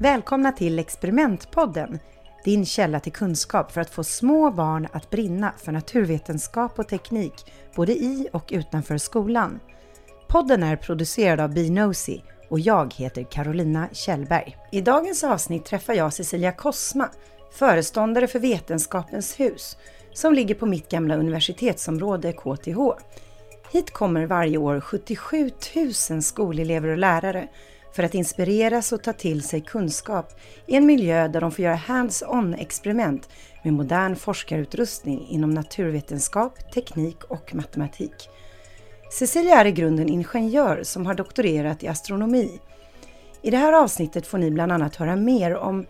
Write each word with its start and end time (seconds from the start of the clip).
Välkomna 0.00 0.52
till 0.52 0.78
Experimentpodden, 0.78 1.98
din 2.44 2.66
källa 2.66 3.00
till 3.00 3.12
kunskap 3.12 3.72
för 3.72 3.80
att 3.80 3.90
få 3.90 4.04
små 4.04 4.50
barn 4.50 4.88
att 4.92 5.10
brinna 5.10 5.52
för 5.56 5.72
naturvetenskap 5.72 6.78
och 6.78 6.88
teknik, 6.88 7.52
både 7.76 7.92
i 7.92 8.28
och 8.32 8.48
utanför 8.52 8.98
skolan. 8.98 9.60
Podden 10.28 10.62
är 10.62 10.76
producerad 10.76 11.40
av 11.40 11.54
Binosi 11.54 12.22
och 12.50 12.60
jag 12.60 12.94
heter 12.94 13.22
Carolina 13.22 13.88
Kjellberg. 13.92 14.56
I 14.70 14.80
dagens 14.80 15.24
avsnitt 15.24 15.64
träffar 15.64 15.94
jag 15.94 16.12
Cecilia 16.12 16.52
Kosma, 16.52 17.08
föreståndare 17.52 18.26
för 18.26 18.38
Vetenskapens 18.38 19.40
hus, 19.40 19.76
som 20.12 20.34
ligger 20.34 20.54
på 20.54 20.66
mitt 20.66 20.88
gamla 20.88 21.16
universitetsområde 21.16 22.32
KTH. 22.32 22.78
Hit 23.72 23.90
kommer 23.90 24.26
varje 24.26 24.58
år 24.58 24.80
77 24.80 25.50
000 26.10 26.22
skolelever 26.22 26.88
och 26.88 26.98
lärare 26.98 27.48
för 27.92 28.02
att 28.02 28.14
inspireras 28.14 28.92
och 28.92 29.02
ta 29.02 29.12
till 29.12 29.42
sig 29.42 29.60
kunskap 29.60 30.40
i 30.66 30.76
en 30.76 30.86
miljö 30.86 31.28
där 31.28 31.40
de 31.40 31.52
får 31.52 31.64
göra 31.64 31.76
hands-on 31.76 32.54
experiment 32.54 33.28
med 33.62 33.72
modern 33.72 34.16
forskarutrustning 34.16 35.26
inom 35.28 35.50
naturvetenskap, 35.50 36.72
teknik 36.74 37.24
och 37.24 37.54
matematik. 37.54 38.28
Cecilia 39.12 39.60
är 39.60 39.64
i 39.64 39.72
grunden 39.72 40.08
ingenjör 40.08 40.82
som 40.82 41.06
har 41.06 41.14
doktorerat 41.14 41.82
i 41.82 41.88
astronomi. 41.88 42.60
I 43.42 43.50
det 43.50 43.56
här 43.56 43.72
avsnittet 43.72 44.26
får 44.26 44.38
ni 44.38 44.50
bland 44.50 44.72
annat 44.72 44.96
höra 44.96 45.16
mer 45.16 45.56
om 45.56 45.86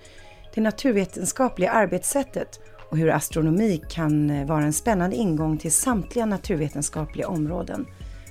det 0.54 0.60
naturvetenskapliga 0.60 1.70
arbetssättet 1.70 2.60
och 2.90 2.96
hur 2.96 3.10
astronomi 3.10 3.82
kan 3.88 4.46
vara 4.46 4.62
en 4.62 4.72
spännande 4.72 5.16
ingång 5.16 5.58
till 5.58 5.72
samtliga 5.72 6.26
naturvetenskapliga 6.26 7.28
områden, 7.28 7.86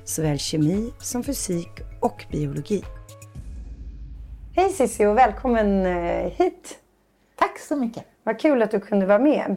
såväl 0.05 0.39
kemi 0.39 0.93
som 0.99 1.23
fysik 1.23 1.71
och 1.99 2.25
biologi. 2.31 2.83
Hej 4.55 4.69
Cissi 4.69 5.05
och 5.05 5.17
välkommen 5.17 5.85
eh, 5.85 6.31
hit! 6.31 6.79
Tack 7.35 7.59
så 7.59 7.75
mycket! 7.75 8.05
Vad 8.23 8.39
kul 8.39 8.61
att 8.61 8.71
du 8.71 8.79
kunde 8.79 9.05
vara 9.05 9.19
med. 9.19 9.55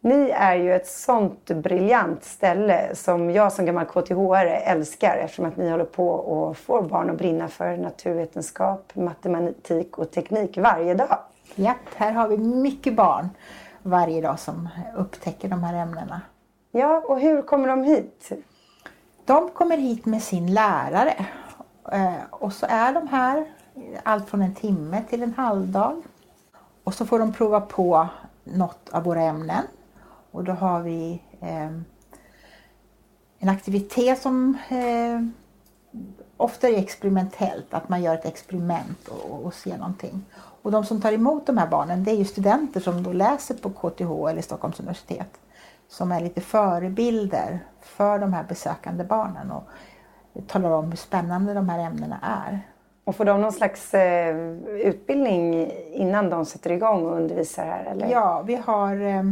Ni 0.00 0.30
är 0.30 0.54
ju 0.54 0.74
ett 0.74 0.86
sånt 0.86 1.50
briljant 1.50 2.24
ställe 2.24 2.94
som 2.94 3.30
jag 3.30 3.52
som 3.52 3.66
gammal 3.66 3.86
KTH 3.86 4.18
älskar 4.64 5.16
eftersom 5.16 5.44
att 5.44 5.56
ni 5.56 5.70
håller 5.70 5.84
på 5.84 6.08
och 6.08 6.56
får 6.56 6.82
barn 6.82 7.10
att 7.10 7.18
brinna 7.18 7.48
för 7.48 7.76
naturvetenskap, 7.76 8.92
matematik 8.94 9.98
och 9.98 10.10
teknik 10.10 10.58
varje 10.58 10.94
dag. 10.94 11.18
Ja, 11.54 11.74
här 11.96 12.12
har 12.12 12.28
vi 12.28 12.38
mycket 12.38 12.96
barn 12.96 13.28
varje 13.82 14.20
dag 14.20 14.38
som 14.38 14.68
upptäcker 14.96 15.48
de 15.48 15.64
här 15.64 15.74
ämnena. 15.74 16.20
Ja, 16.70 17.02
och 17.06 17.20
hur 17.20 17.42
kommer 17.42 17.68
de 17.68 17.84
hit? 17.84 18.32
De 19.24 19.50
kommer 19.50 19.76
hit 19.76 20.06
med 20.06 20.22
sin 20.22 20.54
lärare. 20.54 21.26
Eh, 21.92 22.14
och 22.30 22.52
så 22.52 22.66
är 22.68 22.92
de 22.92 23.08
här 23.08 23.46
allt 24.02 24.28
från 24.28 24.42
en 24.42 24.54
timme 24.54 25.02
till 25.10 25.22
en 25.22 25.34
halvdag. 25.34 26.02
Och 26.84 26.94
så 26.94 27.06
får 27.06 27.18
de 27.18 27.32
prova 27.32 27.60
på 27.60 28.08
något 28.54 28.88
av 28.88 29.04
våra 29.04 29.22
ämnen. 29.22 29.64
Och 30.30 30.44
då 30.44 30.52
har 30.52 30.82
vi 30.82 31.22
eh, 31.40 31.70
en 33.38 33.48
aktivitet 33.48 34.22
som 34.22 34.58
eh, 34.68 35.20
ofta 36.36 36.68
är 36.68 36.78
experimentellt, 36.78 37.74
att 37.74 37.88
man 37.88 38.02
gör 38.02 38.14
ett 38.14 38.24
experiment 38.24 39.08
och, 39.08 39.44
och 39.44 39.54
ser 39.54 39.78
någonting. 39.78 40.24
Och 40.62 40.70
de 40.70 40.84
som 40.84 41.00
tar 41.00 41.12
emot 41.12 41.46
de 41.46 41.58
här 41.58 41.68
barnen 41.68 42.04
det 42.04 42.10
är 42.10 42.16
ju 42.16 42.24
studenter 42.24 42.80
som 42.80 43.02
då 43.02 43.12
läser 43.12 43.54
på 43.54 43.70
KTH 43.70 44.30
eller 44.30 44.42
Stockholms 44.42 44.80
universitet 44.80 45.40
som 45.88 46.12
är 46.12 46.20
lite 46.20 46.40
förebilder 46.40 47.64
för 47.80 48.18
de 48.18 48.32
här 48.32 48.44
besökande 48.44 49.04
barnen 49.04 49.50
och 49.50 49.68
talar 50.46 50.70
om 50.70 50.84
hur 50.84 50.96
spännande 50.96 51.54
de 51.54 51.68
här 51.68 51.78
ämnena 51.78 52.18
är. 52.22 52.60
Och 53.08 53.16
får 53.16 53.24
de 53.24 53.40
någon 53.40 53.52
slags 53.52 53.94
eh, 53.94 54.36
utbildning 54.66 55.70
innan 55.92 56.30
de 56.30 56.46
sätter 56.46 56.72
igång 56.72 57.06
och 57.06 57.16
undervisar 57.16 57.64
här? 57.64 57.84
Eller? 57.84 58.10
Ja, 58.10 58.42
vi 58.46 58.54
har 58.54 59.00
eh, 59.00 59.22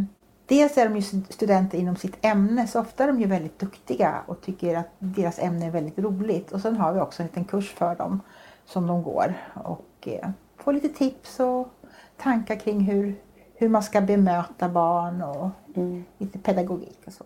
Dels 0.46 0.78
är 0.78 0.88
de 0.88 0.96
ju 0.96 1.22
studenter 1.28 1.78
inom 1.78 1.96
sitt 1.96 2.16
ämne 2.20 2.66
så 2.66 2.80
ofta 2.80 3.04
är 3.04 3.08
de 3.08 3.20
ju 3.20 3.26
väldigt 3.26 3.58
duktiga 3.58 4.14
och 4.26 4.40
tycker 4.40 4.76
att 4.76 4.88
deras 4.98 5.38
ämne 5.38 5.66
är 5.66 5.70
väldigt 5.70 5.98
roligt. 5.98 6.52
Och 6.52 6.60
sen 6.60 6.76
har 6.76 6.92
vi 6.92 7.00
också 7.00 7.22
en 7.22 7.26
liten 7.26 7.44
kurs 7.44 7.74
för 7.74 7.94
dem 7.94 8.20
som 8.64 8.86
de 8.86 9.02
går 9.02 9.34
och 9.64 10.08
eh, 10.08 10.30
får 10.56 10.72
lite 10.72 10.88
tips 10.88 11.40
och 11.40 11.68
tankar 12.16 12.56
kring 12.56 12.80
hur, 12.80 13.14
hur 13.54 13.68
man 13.68 13.82
ska 13.82 14.00
bemöta 14.00 14.68
barn 14.68 15.22
och 15.22 15.48
mm. 15.76 16.04
lite 16.18 16.38
pedagogik 16.38 17.00
och 17.06 17.12
så. 17.12 17.24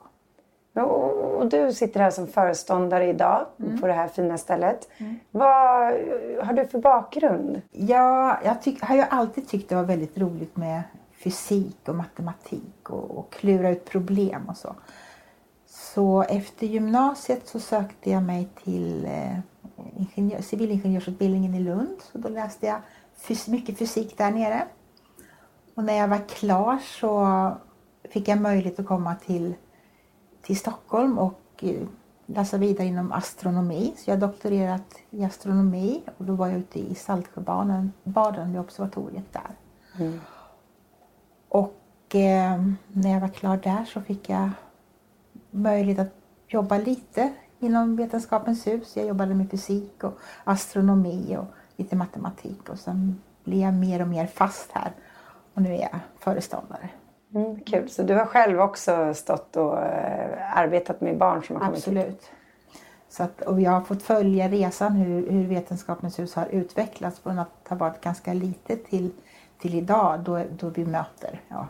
Och 0.75 1.49
du 1.49 1.73
sitter 1.73 2.01
här 2.01 2.11
som 2.11 2.27
föreståndare 2.27 3.07
idag 3.09 3.47
mm. 3.59 3.81
på 3.81 3.87
det 3.87 3.93
här 3.93 4.09
fina 4.09 4.39
stället. 4.39 4.89
Mm. 4.99 5.19
Vad 5.31 5.93
har 6.45 6.53
du 6.53 6.67
för 6.67 6.79
bakgrund? 6.79 7.63
Ja, 7.71 8.39
jag 8.45 8.63
tyck, 8.63 8.83
har 8.83 8.97
ju 8.97 9.03
alltid 9.11 9.49
tyckt 9.49 9.69
det 9.69 9.75
var 9.75 9.83
väldigt 9.83 10.19
roligt 10.19 10.57
med 10.57 10.83
fysik 11.25 11.89
och 11.89 11.95
matematik 11.95 12.91
och, 12.91 13.19
och 13.19 13.33
klura 13.33 13.71
ut 13.71 13.85
problem 13.85 14.49
och 14.49 14.57
så. 14.57 14.75
Så 15.67 16.23
efter 16.23 16.67
gymnasiet 16.67 17.49
så 17.49 17.61
sökte 17.61 18.11
jag 18.11 18.23
mig 18.23 18.49
till 18.65 19.05
eh, 19.05 19.39
ingenjör, 19.97 20.41
civilingenjörsutbildningen 20.41 21.55
i 21.55 21.61
Lund. 21.61 21.97
Så 22.13 22.19
då 22.19 22.29
läste 22.29 22.67
jag 22.67 22.79
fys 23.17 23.49
mycket 23.49 23.79
fysik 23.79 24.19
där 24.19 24.31
nere. 24.31 24.63
Och 25.75 25.85
när 25.85 25.95
jag 25.95 26.09
var 26.09 26.29
klar 26.29 26.79
så 26.79 27.27
fick 28.11 28.29
jag 28.29 28.41
möjlighet 28.41 28.81
att 28.81 28.87
komma 28.87 29.15
till 29.27 29.55
till 30.43 30.59
Stockholm 30.59 31.19
och 31.19 31.41
eh, 31.61 31.87
läsa 32.27 32.59
vidare 32.59 32.87
inom 32.87 33.12
astronomi. 33.12 33.95
Så 33.97 34.11
jag 34.11 34.17
har 34.17 34.21
doktorerat 34.21 34.95
i 35.11 35.25
astronomi 35.25 36.03
och 36.17 36.25
då 36.25 36.34
var 36.34 36.47
jag 36.47 36.59
ute 36.59 36.78
i 36.78 36.95
Saltsjöbaden 36.95 37.93
baden 38.05 38.53
vid 38.53 38.61
observatoriet 38.61 39.33
där. 39.33 39.51
Mm. 39.99 40.21
Och 41.49 42.15
eh, 42.15 42.62
när 42.89 43.11
jag 43.11 43.21
var 43.21 43.28
klar 43.28 43.56
där 43.56 43.84
så 43.84 44.01
fick 44.01 44.28
jag 44.28 44.51
möjlighet 45.51 45.99
att 45.99 46.15
jobba 46.47 46.78
lite 46.78 47.33
inom 47.59 47.97
Vetenskapens 47.97 48.67
hus. 48.67 48.97
Jag 48.97 49.07
jobbade 49.07 49.34
med 49.34 49.51
fysik 49.51 50.05
och 50.05 50.19
astronomi 50.45 51.37
och 51.37 51.47
lite 51.77 51.97
matematik 51.97 52.69
och 52.69 52.78
sen 52.78 53.21
blev 53.45 53.61
jag 53.61 53.75
mer 53.75 54.03
och 54.03 54.09
mer 54.09 54.27
fast 54.27 54.72
här 54.72 54.93
och 55.55 55.62
nu 55.62 55.75
är 55.75 55.81
jag 55.81 55.99
föreståndare. 56.19 56.91
Mm, 57.35 57.61
kul. 57.61 57.89
Så 57.89 58.03
du 58.03 58.15
har 58.15 58.27
själv 58.27 58.61
också 58.61 59.15
stått 59.15 59.57
och 59.57 59.73
uh, 59.73 60.59
arbetat 60.59 61.01
med 61.01 61.19
barn 61.19 61.43
som 61.43 61.57
har 61.57 61.65
kommit 61.65 61.79
Absolut. 61.79 62.07
hit? 62.07 62.31
Att, 63.19 63.41
och 63.41 63.61
jag 63.61 63.71
har 63.71 63.81
fått 63.81 64.03
följa 64.03 64.49
resan 64.49 64.93
hur, 64.93 65.31
hur 65.31 65.47
Vetenskapens 65.47 66.19
hus 66.19 66.35
har 66.35 66.47
utvecklats 66.47 67.21
från 67.21 67.39
att 67.39 67.69
ha 67.69 67.77
varit 67.77 68.01
ganska 68.01 68.33
litet 68.33 68.85
till, 68.85 69.11
till 69.59 69.75
idag 69.75 70.21
då, 70.21 70.45
då 70.51 70.69
vi 70.69 70.85
möter 70.85 71.41
ja, 71.49 71.67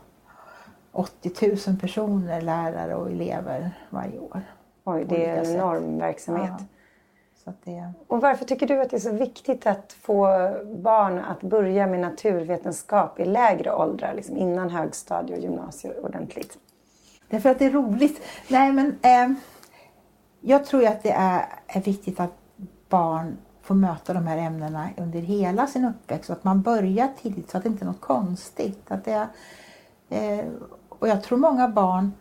80 0.93 1.59
000 1.66 1.76
personer, 1.81 2.41
lärare 2.41 2.94
och 2.94 3.10
elever 3.10 3.70
varje 3.91 4.19
år. 4.19 4.43
Oj, 4.84 5.06
det 5.09 5.26
är 5.26 5.37
en 5.37 5.54
enorm 5.54 5.99
verksamhet. 5.99 6.53
Ja. 6.59 6.65
Det... 7.65 7.93
Och 8.06 8.21
varför 8.21 8.44
tycker 8.44 8.66
du 8.66 8.81
att 8.81 8.91
det 8.91 8.97
är 8.97 9.00
så 9.00 9.12
viktigt 9.12 9.66
att 9.66 9.93
få 9.93 10.27
barn 10.83 11.19
att 11.19 11.41
börja 11.41 11.87
med 11.87 12.00
naturvetenskap 12.00 13.21
i 13.21 13.25
lägre 13.25 13.72
åldrar, 13.72 14.15
liksom 14.15 14.37
innan 14.37 14.71
högstadie 14.71 15.37
och 15.37 15.43
gymnasium 15.43 15.94
ordentligt? 16.05 16.59
Därför 17.28 17.50
att 17.50 17.59
det 17.59 17.65
är 17.65 17.71
roligt. 17.71 18.21
Nej, 18.49 18.72
men 18.72 18.99
eh, 19.03 19.37
jag 20.41 20.65
tror 20.65 20.87
att 20.87 21.03
det 21.03 21.11
är, 21.11 21.44
är 21.66 21.81
viktigt 21.81 22.21
att 22.21 22.34
barn 22.88 23.37
får 23.62 23.75
möta 23.75 24.12
de 24.12 24.26
här 24.26 24.38
ämnena 24.38 24.88
under 24.96 25.20
hela 25.20 25.67
sin 25.67 25.85
uppväxt 25.85 26.31
och 26.31 26.37
att 26.37 26.44
man 26.44 26.62
börjar 26.62 27.08
tidigt 27.23 27.50
så 27.50 27.56
att 27.56 27.62
det 27.62 27.69
inte 27.69 27.85
är 27.85 27.87
något 27.87 28.00
konstigt. 28.00 28.91
Att 28.91 29.05
det 29.05 29.12
är, 30.08 30.38
eh, 30.41 30.46
och 30.88 31.08
jag 31.08 31.23
tror 31.23 31.38
många 31.38 31.69
barn 31.69 32.12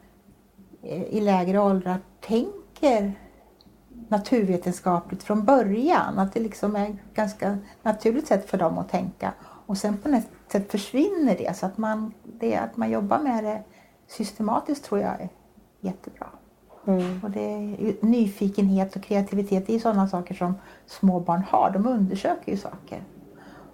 eh, 0.84 1.04
i 1.04 1.22
lägre 1.22 1.60
åldrar 1.60 1.98
tänker 2.20 3.14
naturvetenskapligt 4.10 5.24
från 5.24 5.46
början. 5.46 6.20
Att 6.20 6.34
det 6.34 6.40
liksom 6.40 6.76
är 6.76 6.90
ett 6.90 7.14
ganska 7.14 7.58
naturligt 7.84 8.28
sätt 8.28 8.50
för 8.50 8.58
dem 8.58 8.78
att 8.78 8.90
tänka. 8.90 9.34
Och 9.42 9.78
sen 9.78 9.98
på 9.98 10.10
något 10.10 10.24
sätt 10.52 10.72
försvinner 10.72 11.38
det. 11.38 11.58
Så 11.58 11.66
att 11.66 11.78
man, 11.78 12.14
det, 12.24 12.56
att 12.56 12.78
man 12.78 12.92
jobbar 12.92 13.20
med 13.20 13.44
det 13.44 13.64
systematiskt 14.08 14.86
tror 14.86 15.00
jag 15.02 15.22
är 15.22 15.30
jättebra. 15.80 16.28
Mm. 16.88 17.22
Och 17.24 17.32
det 17.32 17.58
nyfikenhet 18.02 18.96
och 18.96 19.04
kreativitet 19.04 19.68
det 19.68 19.76
är 19.76 19.80
sådana 19.80 20.08
saker 20.08 20.36
som 20.36 20.56
små 20.86 21.20
barn 21.20 21.44
har. 21.50 21.72
De 21.72 21.88
undersöker 21.88 22.52
ju 22.52 22.58
saker. 22.58 23.04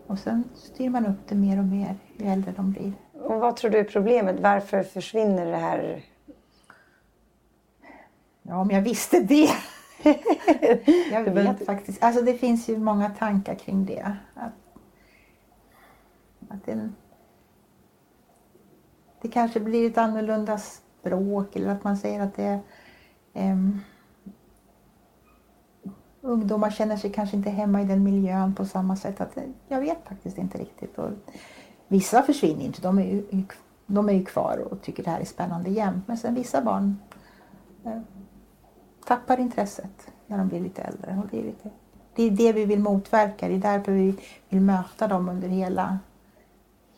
Och 0.08 0.20
sen 0.20 0.44
styr 0.56 0.90
man 0.90 1.06
upp 1.06 1.28
det 1.28 1.36
mer 1.36 1.60
och 1.60 1.66
mer 1.66 1.96
ju 2.18 2.28
äldre 2.28 2.54
de 2.56 2.72
blir. 2.72 2.94
Och 3.14 3.40
vad 3.40 3.56
tror 3.56 3.72
du 3.72 3.78
är 3.78 3.84
problemet? 3.84 4.40
Varför 4.40 4.84
försvinner 4.84 5.46
det 5.46 5.58
här? 5.58 6.04
Ja, 8.42 8.58
om 8.58 8.72
jag 8.72 8.82
visste 8.82 9.20
det 9.20 9.50
jag 11.12 11.24
vet 11.24 11.66
faktiskt. 11.66 12.04
Alltså 12.04 12.22
det 12.22 12.34
finns 12.34 12.70
ju 12.70 12.78
många 12.78 13.10
tankar 13.10 13.56
kring 13.56 13.86
det. 13.86 14.16
Att, 14.34 14.54
Att 16.50 16.66
det, 16.66 16.90
det 19.22 19.28
kanske 19.28 19.60
blir 19.60 19.92
ett 19.92 19.98
annorlunda 19.98 20.58
språk 20.58 21.56
eller 21.56 21.70
att 21.70 21.84
man 21.84 21.98
säger 21.98 22.22
att 22.22 22.36
det 22.36 22.60
är 23.34 23.52
um, 23.52 23.82
ungdomar 26.22 26.72
känner 26.72 26.98
sig 26.98 27.12
kanske 27.12 27.38
inte 27.38 27.50
hemma 27.50 27.82
i 27.82 27.86
den 27.86 28.04
miljön 28.04 28.56
på 28.56 28.66
samma 28.66 28.96
sätt. 28.96 29.22
Att, 29.22 29.38
jag 29.68 29.80
vet 29.80 30.08
faktiskt 30.08 30.38
inte 30.38 30.58
riktigt. 30.58 30.98
Och 30.98 31.10
vissa 31.88 32.22
försvinner 32.22 32.66
inte, 32.66 32.82
de 32.82 33.00
är, 33.00 33.04
ju, 33.04 33.46
de 33.86 34.10
är 34.10 34.14
ju 34.14 34.26
kvar 34.26 34.58
och 34.58 34.82
tycker 34.82 35.04
det 35.04 35.10
här 35.10 35.20
är 35.20 35.26
spännande 35.26 35.70
jämt. 35.70 36.08
Men 36.08 36.18
sen 36.18 36.36
vissa 36.36 36.62
barn 36.62 37.00
eh, 37.86 38.02
tappar 39.06 39.40
intresset 39.40 40.12
när 40.28 40.38
de 40.38 40.48
blir 40.48 40.60
lite 40.60 40.82
äldre. 40.82 41.22
Och 41.24 41.28
det, 41.32 41.40
är 41.40 41.44
lite, 41.44 41.70
det 42.16 42.24
är 42.24 42.32
det 42.32 42.54
vi 42.54 42.66
vill 42.66 42.80
motverka, 42.80 43.48
det 43.48 43.54
är 43.54 43.60
därför 43.60 43.92
vi 43.92 44.16
vill 44.50 44.62
möta 44.62 45.08
dem 45.08 45.30
under 45.30 45.48
hela, 45.48 46.00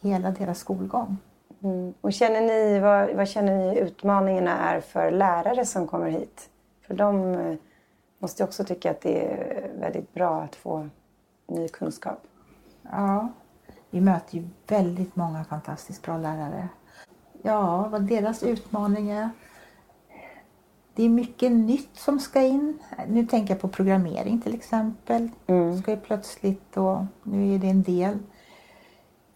hela 0.02 0.32
deras 0.32 0.60
skolgång. 0.60 1.18
Mm. 1.64 1.94
Och 2.02 2.14
känner 2.14 2.42
ni, 2.42 2.80
vad, 2.80 3.16
vad 3.16 3.28
känner 3.28 3.58
ni 3.58 3.80
utmaningarna 3.80 4.58
är 4.58 4.82
för 4.82 5.12
lärare 5.12 5.66
som 5.66 5.88
kommer 5.88 6.10
hit? 6.10 6.50
För 6.88 6.94
de 6.94 7.34
eh, 7.34 7.56
måste 8.20 8.44
också 8.44 8.64
tycka 8.64 8.92
att 8.92 9.02
det 9.02 9.26
är 9.26 9.72
väldigt 9.80 10.14
bra 10.14 10.42
att 10.42 10.56
få 10.56 10.90
ny 11.48 11.68
kunskap. 11.68 12.24
Ja, 12.82 13.28
vi 13.90 14.02
möter 14.02 14.38
ju 14.38 14.48
väldigt 14.68 15.16
många 15.16 15.44
fantastiskt 15.44 16.02
bra 16.02 16.18
lärare. 16.18 16.70
Ja, 17.42 17.88
vad 17.88 18.02
deras 18.02 18.44
utmaning 18.44 19.10
är. 19.10 19.30
Det 20.98 21.04
är 21.04 21.10
mycket 21.10 21.52
nytt 21.52 21.90
som 21.94 22.20
ska 22.20 22.42
in. 22.42 22.80
Nu 23.08 23.26
tänker 23.26 23.54
jag 23.54 23.62
på 23.62 23.68
programmering 23.68 24.42
till 24.42 24.54
exempel. 24.54 25.30
Mm. 25.48 25.78
Ska 25.78 25.92
ju 25.92 25.98
plötsligt 25.98 26.74
då, 26.74 27.08
nu 27.24 27.56
är 27.56 27.60
det 27.60 27.70
en 27.70 27.84
del 27.84 28.18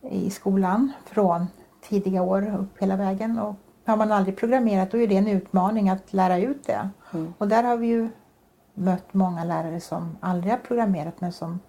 i 0.02 0.30
skolan 0.30 0.92
från 1.06 1.48
tidiga 1.82 2.22
år 2.22 2.56
upp 2.60 2.82
hela 2.82 2.96
vägen. 2.96 3.40
Och 3.40 3.56
har 3.86 3.98
man 3.98 4.12
aldrig 4.12 4.38
programmerat 4.38 4.92
då 4.92 4.98
är 4.98 5.08
det 5.08 5.18
en 5.18 5.28
utmaning 5.28 5.90
att 5.90 6.14
lära 6.14 6.38
ut 6.38 6.64
det. 6.64 6.90
Mm. 7.14 7.34
Och 7.38 7.48
där 7.48 7.64
har 7.64 7.78
vi 7.78 7.88
ju 7.88 8.10
mött 8.74 9.14
många 9.14 9.44
lärare 9.44 9.80
som 9.80 10.18
aldrig 10.20 10.54
har 10.54 10.60
programmerat 10.60 11.22
men 11.22 11.32
som 11.32 11.60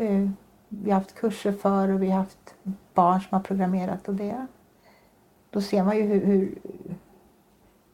uh, 0.00 0.30
vi 0.68 0.90
har 0.90 0.98
haft 0.98 1.14
kurser 1.14 1.52
för 1.52 1.88
och 1.88 2.02
vi 2.02 2.10
har 2.10 2.18
haft 2.18 2.54
barn 2.94 3.20
som 3.20 3.28
har 3.30 3.40
programmerat 3.40 4.08
och 4.08 4.14
det. 4.14 4.46
Då 5.50 5.60
ser 5.60 5.84
man 5.84 5.96
ju 5.96 6.02
hur, 6.02 6.26
hur, 6.26 6.58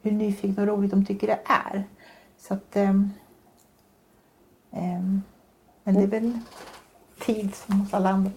hur 0.07 0.13
nyfikna 0.13 0.63
och 0.63 0.69
roligt 0.69 0.91
de 0.91 1.05
tycker 1.05 1.27
det 1.27 1.39
är. 1.45 1.85
Så 2.39 2.55
att, 2.55 2.77
um, 2.77 3.11
um, 4.71 5.23
men 5.85 5.95
det 5.95 6.03
är 6.03 6.07
väl 6.07 6.39
tid 7.21 7.55
som 7.55 7.81
hos 7.81 7.95
alla 7.95 8.11
andra. 8.11 8.31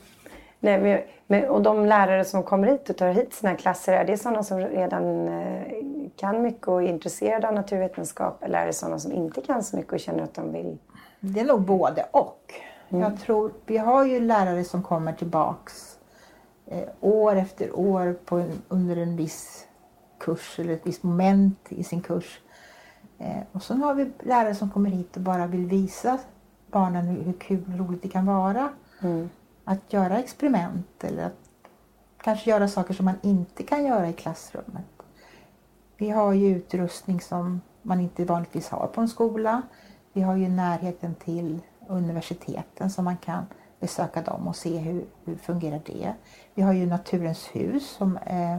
Nej, 0.60 0.82
men, 0.82 1.00
men, 1.28 1.50
och 1.50 1.62
de 1.62 1.86
lärare 1.86 2.26
som 2.26 2.44
kommer 2.44 2.68
hit 2.68 2.90
och 2.90 2.98
tar 2.98 3.12
hit 3.12 3.34
sina 3.34 3.56
klasser, 3.56 3.94
är 3.94 4.06
det 4.06 4.18
sådana 4.18 4.44
som 4.44 4.60
redan 4.60 5.28
eh, 5.28 5.64
kan 6.16 6.42
mycket 6.42 6.68
och 6.68 6.84
är 6.84 6.88
intresserade 6.88 7.48
av 7.48 7.54
naturvetenskap 7.54 8.44
eller 8.44 8.62
är 8.62 8.66
det 8.66 8.74
sådana 8.74 9.00
som 9.00 9.12
inte 9.12 9.42
kan 9.42 9.64
så 9.64 9.78
mycket 9.78 9.94
och 9.94 10.00
känner 10.00 10.24
att 10.24 10.34
de 10.34 10.52
vill? 10.52 10.78
Det 11.20 11.40
är 11.40 11.46
nog 11.46 11.62
både 11.62 12.06
och. 12.12 12.54
Mm. 12.90 13.02
Jag 13.02 13.20
tror, 13.20 13.52
vi 13.66 13.78
har 13.78 14.06
ju 14.06 14.20
lärare 14.20 14.64
som 14.64 14.84
kommer 14.84 15.14
tillbaks 15.14 15.98
eh, 16.66 16.90
år 17.02 17.36
efter 17.36 17.80
år 17.80 18.16
på 18.26 18.36
en, 18.38 18.62
under 18.68 18.98
en 18.98 19.16
viss 19.16 19.68
kurs 20.20 20.60
eller 20.60 20.74
ett 20.74 20.88
visst 20.88 21.04
moment 21.04 21.60
i 21.70 21.84
sin 21.84 22.02
kurs. 22.02 22.40
Eh, 23.18 23.44
och 23.52 23.64
så 23.64 23.74
har 23.74 23.94
vi 23.94 24.12
lärare 24.20 24.56
som 24.56 24.70
kommer 24.70 24.90
hit 24.90 25.16
och 25.18 25.22
bara 25.22 25.48
vill 25.48 25.66
visa 25.66 26.20
barnen 26.72 27.08
hur, 27.08 27.34
kul 27.34 27.64
och 27.74 27.80
roligt 27.80 28.02
det 28.02 28.10
kan 28.10 28.26
vara. 28.26 28.70
Mm 29.02 29.30
att 29.70 29.94
göra 29.94 30.20
experiment 30.20 31.04
eller 31.04 31.26
att 31.26 31.50
kanske 32.22 32.50
göra 32.50 32.68
saker 32.68 32.94
som 32.94 33.06
man 33.06 33.18
inte 33.22 33.64
kan 33.64 33.86
göra 33.86 34.10
i 34.10 34.14
klassrummet. 34.14 34.86
Vi 35.98 36.10
har 36.10 36.34
ju 36.34 36.56
utrustning 36.56 37.22
som 37.22 37.62
man 37.82 38.00
inte 38.00 38.26
vanligtvis 38.26 38.70
har 38.70 38.88
på 38.88 39.02
en 39.02 39.08
skola. 39.08 39.62
Vi 40.14 40.22
har 40.22 40.36
ju 40.36 40.50
närheten 40.50 41.16
till 41.16 41.60
universiteten 41.88 42.90
så 42.90 43.02
man 43.02 43.18
kan 43.18 43.46
besöka 43.80 44.22
dem 44.22 44.48
och 44.48 44.56
se 44.56 44.78
hur, 44.78 45.06
hur 45.26 45.36
fungerar 45.36 45.82
det. 45.86 46.14
Vi 46.54 46.62
har 46.62 46.74
ju 46.74 46.86
Naturens 46.86 47.50
hus 47.56 47.90
som 47.90 48.18
eh, 48.18 48.58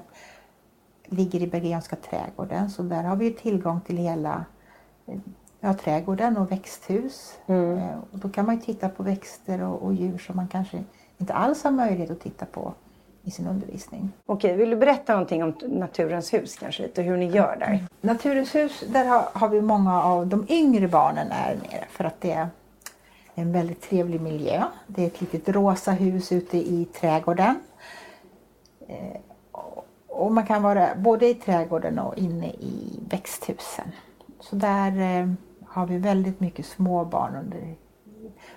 ligger 1.10 1.42
i 1.42 1.46
Bergianska 1.46 1.96
trädgården 1.96 2.70
så 2.70 2.82
där 2.82 3.02
har 3.02 3.16
vi 3.16 3.32
tillgång 3.32 3.80
till 3.80 3.96
hela 3.96 4.44
eh, 5.06 5.18
ja, 5.60 5.74
trädgården 5.74 6.36
och 6.36 6.52
växthus. 6.52 7.38
Mm. 7.46 7.78
Eh, 7.78 7.98
och 8.12 8.18
då 8.18 8.28
kan 8.28 8.46
man 8.46 8.54
ju 8.54 8.60
titta 8.60 8.88
på 8.88 9.02
växter 9.02 9.62
och, 9.62 9.82
och 9.82 9.94
djur 9.94 10.18
som 10.18 10.36
man 10.36 10.48
kanske 10.48 10.84
inte 11.18 11.34
alls 11.34 11.64
har 11.64 11.70
möjlighet 11.70 12.10
att 12.10 12.20
titta 12.20 12.46
på 12.46 12.74
i 13.22 13.30
sin 13.30 13.46
undervisning. 13.46 14.12
Okej, 14.26 14.56
vill 14.56 14.70
du 14.70 14.76
berätta 14.76 15.12
någonting 15.12 15.42
om 15.42 15.54
Naturens 15.62 16.34
hus 16.34 16.56
kanske 16.56 16.82
lite, 16.82 17.02
hur 17.02 17.16
ni 17.16 17.26
gör 17.26 17.56
där? 17.60 17.66
Mm. 17.66 17.84
Naturens 18.00 18.54
hus, 18.54 18.84
där 18.88 19.04
har, 19.04 19.28
har, 19.32 19.48
vi 19.48 19.60
många 19.60 20.02
av 20.02 20.26
de 20.26 20.46
yngre 20.48 20.88
barnen 20.88 21.30
är 21.30 21.54
nere 21.54 21.84
för 21.90 22.04
att 22.04 22.20
det 22.20 22.32
är 22.32 22.48
en 23.34 23.52
väldigt 23.52 23.82
trevlig 23.82 24.20
miljö. 24.20 24.64
Det 24.86 25.02
är 25.02 25.06
ett 25.06 25.20
litet 25.20 25.48
rosa 25.48 25.90
hus 25.90 26.32
ute 26.32 26.58
i 26.58 26.84
trädgården. 26.84 27.54
Och 30.20 30.32
man 30.32 30.46
kan 30.46 30.62
vara 30.62 30.88
både 30.96 31.26
i 31.26 31.34
trädgården 31.34 31.98
och 31.98 32.18
inne 32.18 32.46
i 32.46 33.00
växthusen. 33.10 33.92
Så 34.40 34.56
där 34.56 35.20
eh, 35.20 35.32
har 35.66 35.86
vi 35.86 35.98
väldigt 35.98 36.40
mycket 36.40 36.66
småbarn 36.66 37.36
under 37.36 37.74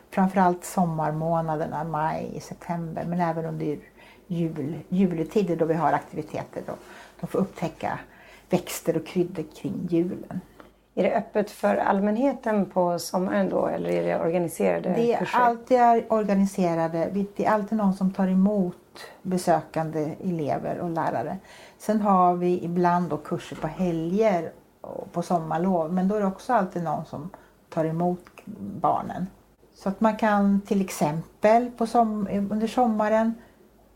framförallt 0.09 0.65
sommarmånaderna, 0.65 1.83
maj, 1.83 2.39
september, 2.41 3.05
men 3.05 3.21
även 3.21 3.45
under 3.45 3.79
jul, 4.27 4.79
juletider 4.89 5.55
då 5.55 5.65
vi 5.65 5.73
har 5.73 5.93
aktiviteter. 5.93 6.63
Då. 6.65 6.73
De 7.19 7.27
får 7.27 7.39
upptäcka 7.39 7.99
växter 8.49 8.97
och 8.97 9.05
kryddor 9.05 9.45
kring 9.55 9.87
julen. 9.89 10.41
Är 10.95 11.03
det 11.03 11.15
öppet 11.15 11.51
för 11.51 11.75
allmänheten 11.75 12.65
på 12.65 12.99
sommaren 12.99 13.49
då 13.49 13.67
eller 13.67 13.89
är 13.89 14.03
det 14.03 14.19
organiserade 14.19 14.93
det 14.95 15.13
är 15.13 15.17
kurser? 15.17 15.39
Alltid 15.39 15.79
organiserade. 16.09 17.09
Det 17.13 17.45
är 17.45 17.49
alltid 17.49 17.77
någon 17.77 17.93
som 17.93 18.11
tar 18.11 18.27
emot 18.27 18.77
besökande 19.21 20.15
elever 20.23 20.79
och 20.79 20.89
lärare. 20.89 21.37
Sen 21.77 22.01
har 22.01 22.35
vi 22.35 22.63
ibland 22.63 23.09
då 23.09 23.17
kurser 23.17 23.55
på 23.55 23.67
helger 23.67 24.51
och 24.81 25.11
på 25.11 25.21
sommarlov 25.21 25.93
men 25.93 26.07
då 26.07 26.15
är 26.15 26.19
det 26.19 26.25
också 26.25 26.53
alltid 26.53 26.83
någon 26.83 27.05
som 27.05 27.29
tar 27.69 27.85
emot 27.85 28.25
barnen. 28.81 29.27
Så 29.75 29.89
att 29.89 30.01
man 30.01 30.17
kan 30.17 30.61
till 30.61 30.81
exempel 30.81 31.71
på 31.71 31.87
som, 31.87 32.27
under 32.51 32.67
sommaren 32.67 33.33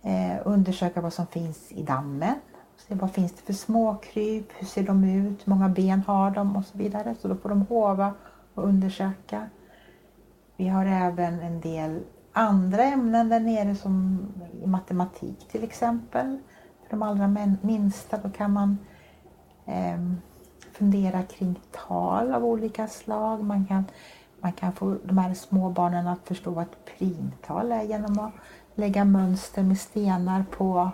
eh, 0.02 0.38
undersöka 0.46 1.02
vad 1.02 1.14
som 1.14 1.28
finns 1.28 1.72
i 1.72 1.84
dammen. 1.84 2.36
Se 2.78 2.96
vad 2.96 3.12
finns 3.12 3.34
det 3.34 3.42
för 3.42 3.54
småkryp, 3.54 4.46
hur 4.58 4.68
ser 4.68 4.84
de 4.84 5.04
ut, 5.04 5.48
hur 5.48 5.50
många 5.50 5.70
ben 5.70 6.04
har 6.08 6.32
de 6.32 6.56
och 6.56 6.66
så 6.66 6.78
vidare. 6.78 7.16
Så 7.22 7.28
då 7.28 7.36
får 7.36 7.50
de 7.50 7.62
hova 7.62 8.14
och 8.54 8.64
undersöka. 8.64 9.50
Vi 10.56 10.68
har 10.68 10.86
även 10.86 11.40
en 11.40 11.62
del 11.62 12.00
andra 12.38 12.84
ämnen 12.84 13.30
där 13.30 13.40
nere 13.40 13.76
som 13.76 14.20
matematik 14.66 15.48
till 15.48 15.64
exempel. 15.64 16.38
För 16.84 16.90
de 16.90 17.04
allra 17.04 17.56
minsta 17.62 18.18
då 18.18 18.30
kan 18.30 18.54
man 18.54 18.78
eh, 19.66 19.98
fundera 20.72 21.24
kring 21.24 21.60
tal 21.72 22.34
av 22.34 22.46
olika 22.46 22.88
slag. 22.88 23.44
Man 23.44 23.66
kan 23.66 23.84
man 24.40 24.52
kan 24.52 24.74
få 24.74 24.98
de 25.04 25.18
här 25.18 25.34
småbarnen 25.34 26.08
att 26.08 26.28
förstå 26.28 26.52
vad 26.52 26.64
ett 26.64 26.98
primtal 26.98 27.72
är 27.72 27.84
genom 27.84 28.20
att 28.20 28.34
lägga 28.76 29.06
mönster 29.06 29.64
med 29.64 29.80
stenar 29.80 30.46
på, 30.52 30.92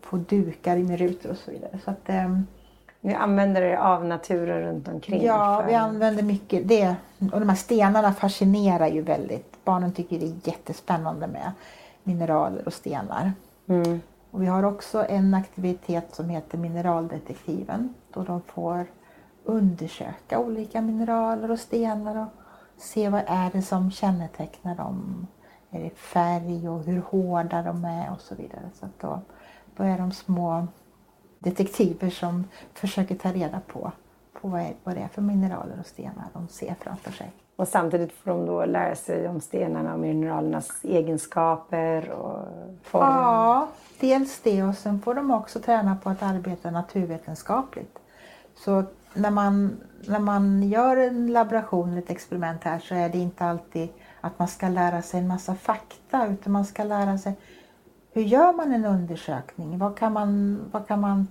på 0.00 0.16
dukar 0.16 0.76
med 0.76 0.98
rutor 0.98 1.30
och 1.30 1.36
så 1.36 1.50
vidare. 1.50 1.78
Så 1.84 1.90
att, 1.90 2.08
eh, 2.08 2.38
ni 3.00 3.14
använder 3.14 3.62
er 3.62 3.76
av 3.76 4.04
naturen 4.04 4.62
runt 4.62 4.88
omkring? 4.88 5.22
Ja, 5.22 5.60
för... 5.60 5.68
vi 5.68 5.74
använder 5.74 6.22
mycket 6.22 6.68
det. 6.68 6.96
Och 7.32 7.40
de 7.40 7.48
här 7.48 7.56
stenarna 7.56 8.12
fascinerar 8.12 8.88
ju 8.88 9.02
väldigt. 9.02 9.51
Barnen 9.64 9.92
tycker 9.92 10.18
det 10.18 10.26
är 10.26 10.48
jättespännande 10.48 11.26
med 11.26 11.52
mineraler 12.02 12.66
och 12.66 12.72
stenar. 12.72 13.32
Mm. 13.66 14.00
Och 14.30 14.42
vi 14.42 14.46
har 14.46 14.62
också 14.62 15.06
en 15.08 15.34
aktivitet 15.34 16.14
som 16.14 16.28
heter 16.28 16.58
Mineraldetektiven. 16.58 17.94
Då 18.12 18.22
de 18.22 18.42
får 18.42 18.86
undersöka 19.44 20.38
olika 20.38 20.80
mineraler 20.80 21.50
och 21.50 21.58
stenar 21.58 22.16
och 22.16 22.28
se 22.76 23.08
vad 23.08 23.22
är 23.26 23.50
det 23.50 23.62
som 23.62 23.90
kännetecknar 23.90 24.74
dem. 24.74 25.26
Är 25.70 25.80
det 25.80 25.90
färg 25.90 26.68
och 26.68 26.84
hur 26.84 27.00
hårda 27.00 27.62
de 27.62 27.84
är 27.84 28.12
och 28.12 28.20
så 28.20 28.34
vidare. 28.34 28.70
Så 28.74 28.88
då, 29.00 29.20
då 29.76 29.82
är 29.82 29.98
de 29.98 30.12
små 30.12 30.66
detektiver 31.38 32.10
som 32.10 32.44
försöker 32.74 33.14
ta 33.14 33.32
reda 33.32 33.60
på, 33.60 33.92
på 34.32 34.48
vad, 34.48 34.60
är, 34.60 34.74
vad 34.84 34.96
det 34.96 35.00
är 35.00 35.08
för 35.08 35.22
mineraler 35.22 35.80
och 35.80 35.86
stenar 35.86 36.28
de 36.32 36.48
ser 36.48 36.74
framför 36.80 37.12
sig. 37.12 37.32
Och 37.56 37.68
samtidigt 37.68 38.12
får 38.12 38.30
de 38.30 38.46
då 38.46 38.64
lära 38.64 38.94
sig 38.94 39.28
om 39.28 39.40
stenarna 39.40 39.92
och 39.92 40.00
mineralernas 40.00 40.84
egenskaper 40.84 42.10
och 42.10 42.48
form? 42.82 43.02
Ja, 43.02 43.68
dels 44.00 44.40
det 44.40 44.62
och 44.62 44.74
sen 44.74 45.00
får 45.00 45.14
de 45.14 45.30
också 45.30 45.60
träna 45.60 45.96
på 45.96 46.10
att 46.10 46.22
arbeta 46.22 46.70
naturvetenskapligt. 46.70 47.98
Så 48.54 48.84
när 49.14 49.30
man, 49.30 49.80
när 50.06 50.18
man 50.18 50.62
gör 50.62 50.96
en 50.96 51.32
laboration, 51.32 51.98
ett 51.98 52.10
experiment 52.10 52.64
här, 52.64 52.78
så 52.78 52.94
är 52.94 53.08
det 53.08 53.18
inte 53.18 53.44
alltid 53.44 53.88
att 54.20 54.38
man 54.38 54.48
ska 54.48 54.68
lära 54.68 55.02
sig 55.02 55.20
en 55.20 55.28
massa 55.28 55.54
fakta 55.54 56.26
utan 56.26 56.52
man 56.52 56.64
ska 56.64 56.84
lära 56.84 57.18
sig 57.18 57.36
hur 58.14 58.22
gör 58.22 58.52
man 58.52 58.72
en 58.72 58.84
undersökning? 58.84 59.78
Vad 59.78 59.96
kan 59.98 60.12
man, 60.12 60.60
vad 60.72 60.88
kan 60.88 61.00
man 61.00 61.28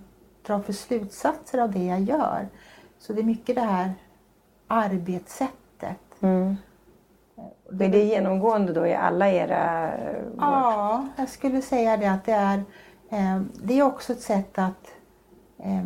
dra 0.47 0.61
för 0.61 0.73
slutsatser 0.73 1.59
av 1.59 1.71
det 1.71 1.83
jag 1.83 2.01
gör? 2.01 2.47
Så 2.99 3.13
det 3.13 3.21
är 3.21 3.23
mycket 3.23 3.55
det 3.55 3.61
här 3.61 3.93
arbetssättet. 4.67 5.60
Mm. 6.21 6.57
Det 7.69 7.85
är 7.85 7.89
det 7.89 8.03
genomgående 8.03 8.73
då 8.73 8.87
i 8.87 8.95
alla 8.95 9.29
era... 9.29 9.91
Ja, 10.37 11.07
jag 11.15 11.29
skulle 11.29 11.61
säga 11.61 11.97
det 11.97 12.05
att 12.05 12.25
det 12.25 12.31
är, 12.31 12.63
eh, 13.09 13.41
det 13.63 13.79
är 13.79 13.83
också 13.83 14.13
ett 14.13 14.21
sätt 14.21 14.57
att 14.57 14.91
eh, 15.57 15.85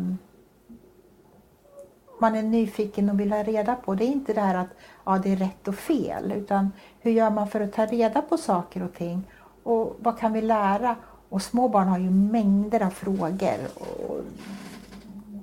man 2.20 2.34
är 2.34 2.42
nyfiken 2.42 3.10
och 3.10 3.20
vill 3.20 3.32
ha 3.32 3.42
reda 3.42 3.74
på. 3.74 3.94
Det 3.94 4.04
är 4.04 4.08
inte 4.08 4.32
det 4.32 4.40
här 4.40 4.54
att 4.54 4.70
ja, 5.04 5.18
det 5.22 5.32
är 5.32 5.36
rätt 5.36 5.68
och 5.68 5.74
fel 5.74 6.32
utan 6.32 6.72
hur 7.00 7.10
gör 7.10 7.30
man 7.30 7.48
för 7.48 7.60
att 7.60 7.72
ta 7.72 7.86
reda 7.86 8.22
på 8.22 8.36
saker 8.36 8.82
och 8.82 8.94
ting 8.94 9.24
och 9.66 9.96
vad 9.98 10.18
kan 10.18 10.32
vi 10.32 10.42
lära? 10.42 10.96
Och 11.28 11.42
små 11.42 11.68
barn 11.68 11.88
har 11.88 11.98
ju 11.98 12.10
mängder 12.10 12.82
av 12.82 12.90
frågor. 12.90 13.58
Och 13.74 14.20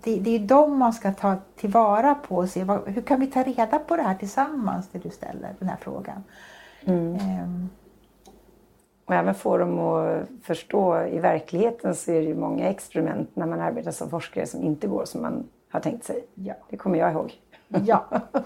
det, 0.03 0.19
det 0.19 0.35
är 0.35 0.39
de 0.39 0.77
man 0.77 0.93
ska 0.93 1.13
ta 1.13 1.35
tillvara 1.55 2.15
på 2.15 2.35
och 2.35 2.49
se 2.49 2.63
vad, 2.63 2.87
hur 2.87 3.01
kan 3.01 3.19
vi 3.19 3.27
ta 3.27 3.43
reda 3.43 3.79
på 3.79 3.95
det 3.95 4.03
här 4.03 4.15
tillsammans, 4.15 4.89
det 4.91 4.99
du 4.99 5.09
ställer, 5.09 5.55
den 5.59 5.69
här 5.69 5.77
frågan. 5.81 6.23
Mm. 6.85 7.13
Um. 7.13 7.69
Och 9.05 9.13
även 9.13 9.35
få 9.35 9.57
dem 9.57 9.79
att 9.79 10.27
förstå, 10.43 11.01
i 11.01 11.19
verkligheten 11.19 11.95
så 11.95 12.11
är 12.11 12.15
det 12.21 12.27
ju 12.27 12.35
många 12.35 12.69
experiment 12.69 13.35
när 13.35 13.45
man 13.45 13.61
arbetar 13.61 13.91
som 13.91 14.09
forskare 14.09 14.47
som 14.47 14.63
inte 14.63 14.87
går 14.87 15.05
som 15.05 15.21
man 15.21 15.43
har 15.71 15.79
tänkt 15.79 16.05
sig. 16.05 16.25
Ja. 16.33 16.53
Det 16.69 16.77
kommer 16.77 16.99
jag 16.99 17.11
ihåg. 17.11 17.33
Ja. 17.67 18.05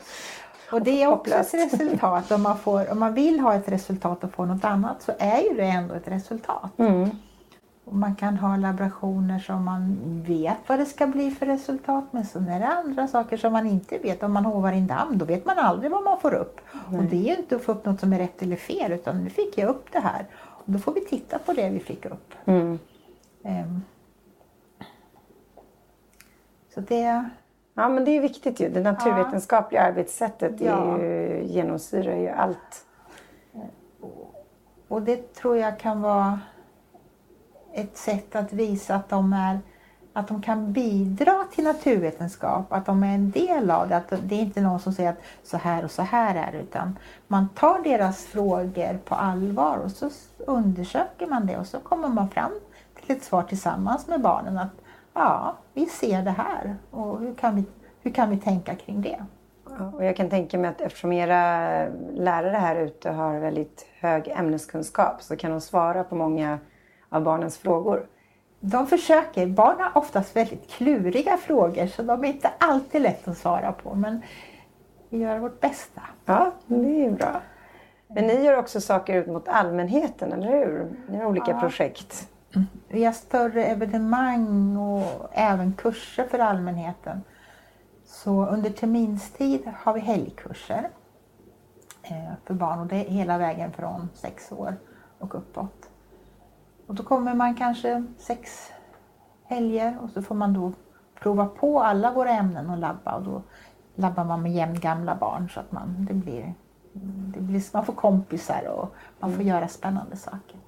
Och 0.71 0.81
det 0.81 1.03
är 1.03 1.07
också 1.07 1.35
ett 1.35 1.53
resultat. 1.53 2.31
Om 2.31 2.41
man, 2.41 2.57
får, 2.57 2.91
om 2.91 2.99
man 2.99 3.13
vill 3.13 3.39
ha 3.39 3.53
ett 3.53 3.69
resultat 3.69 4.23
och 4.23 4.31
få 4.31 4.45
något 4.45 4.65
annat 4.65 5.01
så 5.01 5.11
är 5.19 5.41
ju 5.41 5.53
det 5.53 5.65
ändå 5.65 5.95
ett 5.95 6.07
resultat. 6.07 6.71
Mm. 6.77 7.09
Och 7.87 7.95
man 7.95 8.15
kan 8.15 8.37
ha 8.37 8.57
laborationer 8.57 9.39
som 9.39 9.65
man 9.65 9.97
vet 10.27 10.57
vad 10.67 10.79
det 10.79 10.85
ska 10.85 11.07
bli 11.07 11.31
för 11.31 11.45
resultat 11.45 12.03
men 12.11 12.25
sen 12.25 12.47
är 12.47 12.59
det 12.59 12.67
andra 12.67 13.07
saker 13.07 13.37
som 13.37 13.53
man 13.53 13.67
inte 13.67 13.97
vet. 13.97 14.23
Om 14.23 14.33
man 14.33 14.45
hovar 14.45 14.73
i 14.73 14.77
en 14.77 14.87
damm 14.87 15.17
då 15.17 15.25
vet 15.25 15.45
man 15.45 15.57
aldrig 15.57 15.91
vad 15.91 16.03
man 16.03 16.19
får 16.19 16.33
upp. 16.33 16.61
Nej. 16.89 16.99
Och 16.99 17.05
det 17.05 17.15
är 17.15 17.35
ju 17.35 17.35
inte 17.35 17.55
att 17.55 17.63
få 17.63 17.71
upp 17.71 17.85
något 17.85 17.99
som 17.99 18.13
är 18.13 18.17
rätt 18.19 18.41
eller 18.41 18.55
fel 18.55 18.91
utan 18.91 19.23
nu 19.23 19.29
fick 19.29 19.57
jag 19.57 19.69
upp 19.69 19.91
det 19.91 19.99
här. 19.99 20.25
Och 20.35 20.63
då 20.65 20.79
får 20.79 20.93
vi 20.93 21.01
titta 21.01 21.39
på 21.39 21.53
det 21.53 21.69
vi 21.69 21.79
fick 21.79 22.05
upp. 22.05 22.33
Mm. 22.45 22.79
Um. 23.43 23.81
Så 26.73 26.81
det, 26.81 27.29
Ja 27.73 27.89
men 27.89 28.05
det 28.05 28.11
är 28.11 28.21
viktigt 28.21 28.59
ju. 28.59 28.69
Det 28.69 28.81
naturvetenskapliga 28.81 29.81
ja. 29.81 29.87
arbetssättet 29.87 30.61
ja. 30.61 30.97
ju, 30.99 31.43
genomsyrar 31.43 32.15
ju 32.15 32.29
allt. 32.29 32.85
Och 34.87 35.01
det 35.01 35.33
tror 35.33 35.57
jag 35.57 35.79
kan 35.79 36.01
vara 36.01 36.39
ett 37.77 37.97
sätt 37.97 38.35
att 38.35 38.53
visa 38.53 38.95
att 38.95 39.09
de, 39.09 39.33
är, 39.33 39.59
att 40.13 40.27
de 40.27 40.41
kan 40.41 40.73
bidra 40.73 41.43
till 41.51 41.63
naturvetenskap, 41.63 42.73
att 42.73 42.85
de 42.85 43.03
är 43.03 43.15
en 43.15 43.31
del 43.31 43.71
av 43.71 43.89
det. 43.89 43.97
Att 43.97 44.13
det 44.23 44.35
är 44.35 44.39
inte 44.39 44.61
någon 44.61 44.79
som 44.79 44.93
säger 44.93 45.09
att 45.09 45.21
så 45.43 45.57
här 45.57 45.83
och 45.83 45.91
så 45.91 46.01
här 46.01 46.35
är 46.35 46.51
det, 46.51 46.57
utan 46.57 46.97
man 47.27 47.49
tar 47.49 47.83
deras 47.83 48.25
frågor 48.25 48.99
på 49.05 49.15
allvar 49.15 49.77
och 49.77 49.91
så 49.91 50.09
undersöker 50.37 51.27
man 51.27 51.45
det 51.45 51.57
och 51.57 51.67
så 51.67 51.79
kommer 51.79 52.07
man 52.07 52.29
fram 52.29 52.51
till 53.01 53.15
ett 53.15 53.23
svar 53.23 53.43
tillsammans 53.43 54.07
med 54.07 54.21
barnen. 54.21 54.57
att 54.57 54.81
ja, 55.13 55.57
vi 55.73 55.85
ser 55.85 56.21
det 56.21 56.35
här 56.37 56.75
och 56.91 57.19
hur 57.19 57.33
kan 57.33 57.55
vi, 57.55 57.63
hur 58.01 58.11
kan 58.11 58.29
vi 58.29 58.37
tänka 58.37 58.75
kring 58.75 59.01
det? 59.01 59.25
och 59.93 60.05
jag 60.05 60.15
kan 60.15 60.29
tänka 60.29 60.57
mig 60.57 60.69
att 60.69 60.81
eftersom 60.81 61.13
era 61.13 61.85
lärare 62.13 62.57
här 62.57 62.75
ute 62.75 63.11
har 63.11 63.39
väldigt 63.39 63.85
hög 63.99 64.27
ämneskunskap 64.27 65.21
så 65.21 65.35
kan 65.35 65.51
de 65.51 65.61
svara 65.61 66.03
på 66.03 66.15
många 66.15 66.59
av 67.09 67.23
barnens 67.23 67.57
frågor. 67.57 68.07
De 68.59 68.87
försöker. 68.87 69.47
Barn 69.47 69.79
har 69.79 69.97
oftast 69.97 70.35
väldigt 70.35 70.69
kluriga 70.69 71.37
frågor 71.37 71.87
så 71.87 72.01
de 72.01 72.23
är 72.23 72.27
inte 72.27 72.51
alltid 72.57 73.01
lätt 73.01 73.27
att 73.27 73.37
svara 73.37 73.71
på 73.71 73.95
men 73.95 74.21
vi 75.09 75.17
gör 75.17 75.39
vårt 75.39 75.59
bästa. 75.59 76.01
Ja, 76.25 76.51
det 76.65 77.05
är 77.05 77.11
bra. 77.11 77.41
Men 78.07 78.27
ni 78.27 78.43
gör 78.43 78.57
också 78.57 78.81
saker 78.81 79.15
ut 79.15 79.27
mot 79.27 79.47
allmänheten, 79.47 80.33
eller 80.33 80.47
hur? 80.47 80.91
Ni 81.09 81.17
har 81.17 81.25
olika 81.25 81.51
ja. 81.51 81.59
projekt. 81.59 82.29
Vi 82.87 83.03
har 83.05 83.11
större 83.11 83.65
evenemang 83.65 84.77
och 84.77 85.29
även 85.31 85.73
kurser 85.73 86.23
för 86.23 86.39
allmänheten. 86.39 87.21
Så 88.05 88.45
under 88.45 88.69
terminstid 88.69 89.71
har 89.75 89.93
vi 89.93 89.99
helgkurser 89.99 90.89
eh, 92.03 92.33
för 92.45 92.53
barn 92.53 92.79
och 92.79 92.87
det 92.87 92.95
är 92.95 93.09
hela 93.09 93.37
vägen 93.37 93.71
från 93.71 94.09
sex 94.13 94.51
år 94.51 94.75
och 95.19 95.35
uppåt. 95.35 95.86
Och 96.87 96.95
då 96.95 97.03
kommer 97.03 97.33
man 97.33 97.55
kanske 97.55 98.05
sex 98.17 98.71
helger 99.43 99.97
och 100.01 100.09
så 100.09 100.21
får 100.21 100.35
man 100.35 100.53
då 100.53 100.71
prova 101.19 101.45
på 101.45 101.81
alla 101.81 102.11
våra 102.11 102.29
ämnen 102.29 102.69
och 102.69 102.77
labba 102.77 103.15
och 103.15 103.23
då 103.23 103.41
labbar 103.95 104.23
man 104.23 104.41
med 104.41 104.51
jämngamla 104.51 105.15
barn 105.15 105.49
så 105.49 105.59
att 105.59 105.71
man, 105.71 106.05
det 106.09 106.13
blir, 106.13 106.53
det 107.33 107.39
blir, 107.39 107.63
man 107.73 107.85
får 107.85 107.93
kompisar 107.93 108.67
och 108.67 108.95
man 109.19 109.31
får 109.31 109.41
mm. 109.41 109.47
göra 109.47 109.67
spännande 109.67 110.15
saker. 110.17 110.59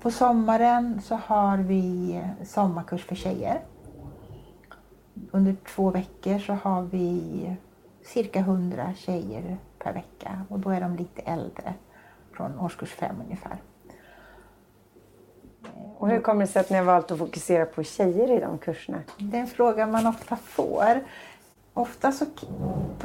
På 0.00 0.10
sommaren 0.10 1.00
så 1.02 1.14
har 1.14 1.58
vi 1.58 2.22
sommarkurs 2.44 3.04
för 3.04 3.14
tjejer. 3.14 3.60
Under 5.30 5.56
två 5.74 5.90
veckor 5.90 6.38
så 6.38 6.52
har 6.52 6.82
vi 6.82 7.56
cirka 8.04 8.38
100 8.38 8.94
tjejer 8.96 9.56
per 9.78 9.92
vecka 9.92 10.44
och 10.48 10.58
då 10.58 10.70
är 10.70 10.80
de 10.80 10.96
lite 10.96 11.22
äldre, 11.22 11.74
från 12.32 12.58
årskurs 12.58 12.92
fem 12.92 13.16
ungefär. 13.24 13.56
Och 15.98 16.08
hur 16.08 16.20
kommer 16.20 16.40
det 16.40 16.52
sig 16.52 16.60
att 16.60 16.70
ni 16.70 16.76
har 16.76 16.84
valt 16.84 17.10
att 17.10 17.18
fokusera 17.18 17.66
på 17.66 17.82
tjejer 17.82 18.36
i 18.36 18.40
de 18.40 18.58
kurserna? 18.58 19.02
Det 19.18 19.36
är 19.36 19.40
en 19.40 19.46
fråga 19.46 19.86
man 19.86 20.06
ofta 20.06 20.36
får. 20.36 21.00
Ofta 21.74 22.12
så 22.12 22.26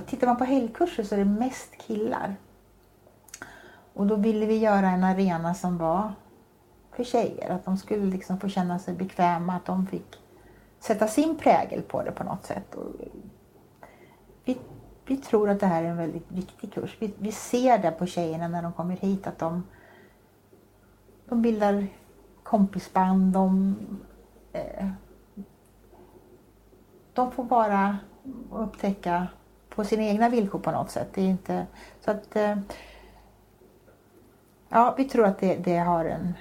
tittar 0.06 0.28
man 0.28 0.38
på 0.38 0.44
helgkurser 0.44 1.04
så 1.04 1.16
är 1.16 1.20
det 1.20 1.26
mest 1.26 1.78
killar. 1.78 2.36
Och 3.94 4.08
då 4.08 4.16
ville 4.16 4.46
vi 4.46 4.58
göra 4.58 4.90
en 4.90 5.04
arena 5.04 5.54
som 5.54 5.78
var 5.78 6.14
för 6.92 7.04
tjejer. 7.04 7.50
Att 7.50 7.66
de 7.66 7.78
skulle 7.78 8.06
liksom 8.06 8.40
få 8.40 8.50
känna 8.50 8.80
sig 8.80 8.94
bekväma, 8.94 9.56
att 9.56 9.66
de 9.66 9.88
fick 9.88 10.18
sätta 10.80 11.08
sin 11.08 11.38
prägel 11.38 11.82
på 11.82 12.04
det 12.04 12.12
på 12.12 12.24
något 12.24 12.46
sätt. 12.46 12.76
Och 12.76 12.86
vi, 14.46 14.58
vi 15.06 15.18
tror 15.18 15.50
att 15.50 15.60
det 15.60 15.66
här 15.66 15.84
är 15.84 15.88
en 15.88 15.98
väldigt 15.98 16.32
viktig 16.32 16.74
kurs. 16.74 16.98
Vi, 17.00 17.14
vi 17.18 17.32
ser 17.32 17.78
det 17.78 17.92
på 17.92 18.06
tjejerna 18.06 18.48
när 18.48 18.64
de 18.64 18.74
kommer 18.74 18.96
hit 18.96 19.28
att 19.28 19.40
de, 19.40 19.64
de 21.26 21.42
bildar 21.42 21.88
kompisband. 22.52 23.34
De, 23.34 23.76
eh, 24.54 24.88
de 27.14 27.32
får 27.32 27.44
bara 27.44 27.98
upptäcka 28.52 29.28
på 29.70 29.84
sina 29.84 30.04
egna 30.04 30.30
villkor 30.30 30.60
på 30.60 30.72
något 30.72 30.92
sätt. 30.92 31.08
Det 31.14 31.22
är 31.22 31.26
inte, 31.26 31.66
så 32.02 32.12
att, 32.12 32.36
eh, 32.36 32.58
ja, 34.70 34.94
vi 34.98 35.06
tror 35.06 35.26
att 35.26 35.40
det, 35.40 35.56
det 35.56 35.78
har 35.78 36.06
en 36.06 36.34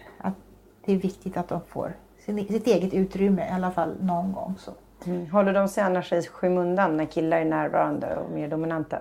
det 0.84 0.92
är 0.92 0.96
viktigt 0.96 1.36
att 1.36 1.48
de 1.48 1.60
får 1.60 1.96
sin, 2.18 2.48
sitt 2.48 2.66
eget 2.66 2.94
utrymme 2.94 3.48
i 3.48 3.50
alla 3.50 3.70
fall 3.70 3.96
någon 4.00 4.32
gång. 4.32 4.54
Så. 4.58 4.72
Mm. 5.04 5.30
Håller 5.30 5.52
de 5.52 5.68
sig 5.68 5.84
annars 5.84 6.12
i 6.12 6.22
skymundan 6.22 6.96
när 6.96 7.04
killar 7.04 7.36
är 7.36 7.44
närvarande 7.44 8.16
och 8.16 8.30
mer 8.30 8.48
dominanta? 8.48 8.98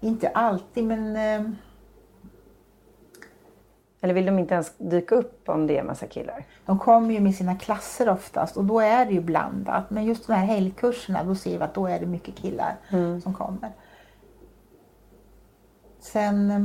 Inte 0.00 0.28
alltid 0.28 0.84
men... 0.84 1.16
Eh... 1.16 1.50
Eller 4.04 4.14
vill 4.14 4.26
de 4.26 4.38
inte 4.38 4.54
ens 4.54 4.72
dyka 4.78 5.14
upp 5.14 5.48
om 5.48 5.66
det 5.66 5.78
är 5.78 5.82
massa 5.82 6.06
killar? 6.06 6.44
De 6.66 6.78
kommer 6.78 7.14
ju 7.14 7.20
med 7.20 7.34
sina 7.34 7.56
klasser 7.56 8.08
oftast 8.08 8.56
och 8.56 8.64
då 8.64 8.80
är 8.80 9.06
det 9.06 9.12
ju 9.12 9.20
blandat. 9.20 9.90
Men 9.90 10.04
just 10.04 10.26
de 10.26 10.32
här 10.32 10.46
helgkurserna 10.46 11.24
då 11.24 11.34
ser 11.34 11.58
vi 11.58 11.64
att 11.64 11.74
då 11.74 11.86
är 11.86 12.00
det 12.00 12.06
mycket 12.06 12.34
killar 12.34 12.76
mm. 12.90 13.20
som 13.20 13.34
kommer. 13.34 13.72
Sen 16.00 16.50
eh, 16.50 16.62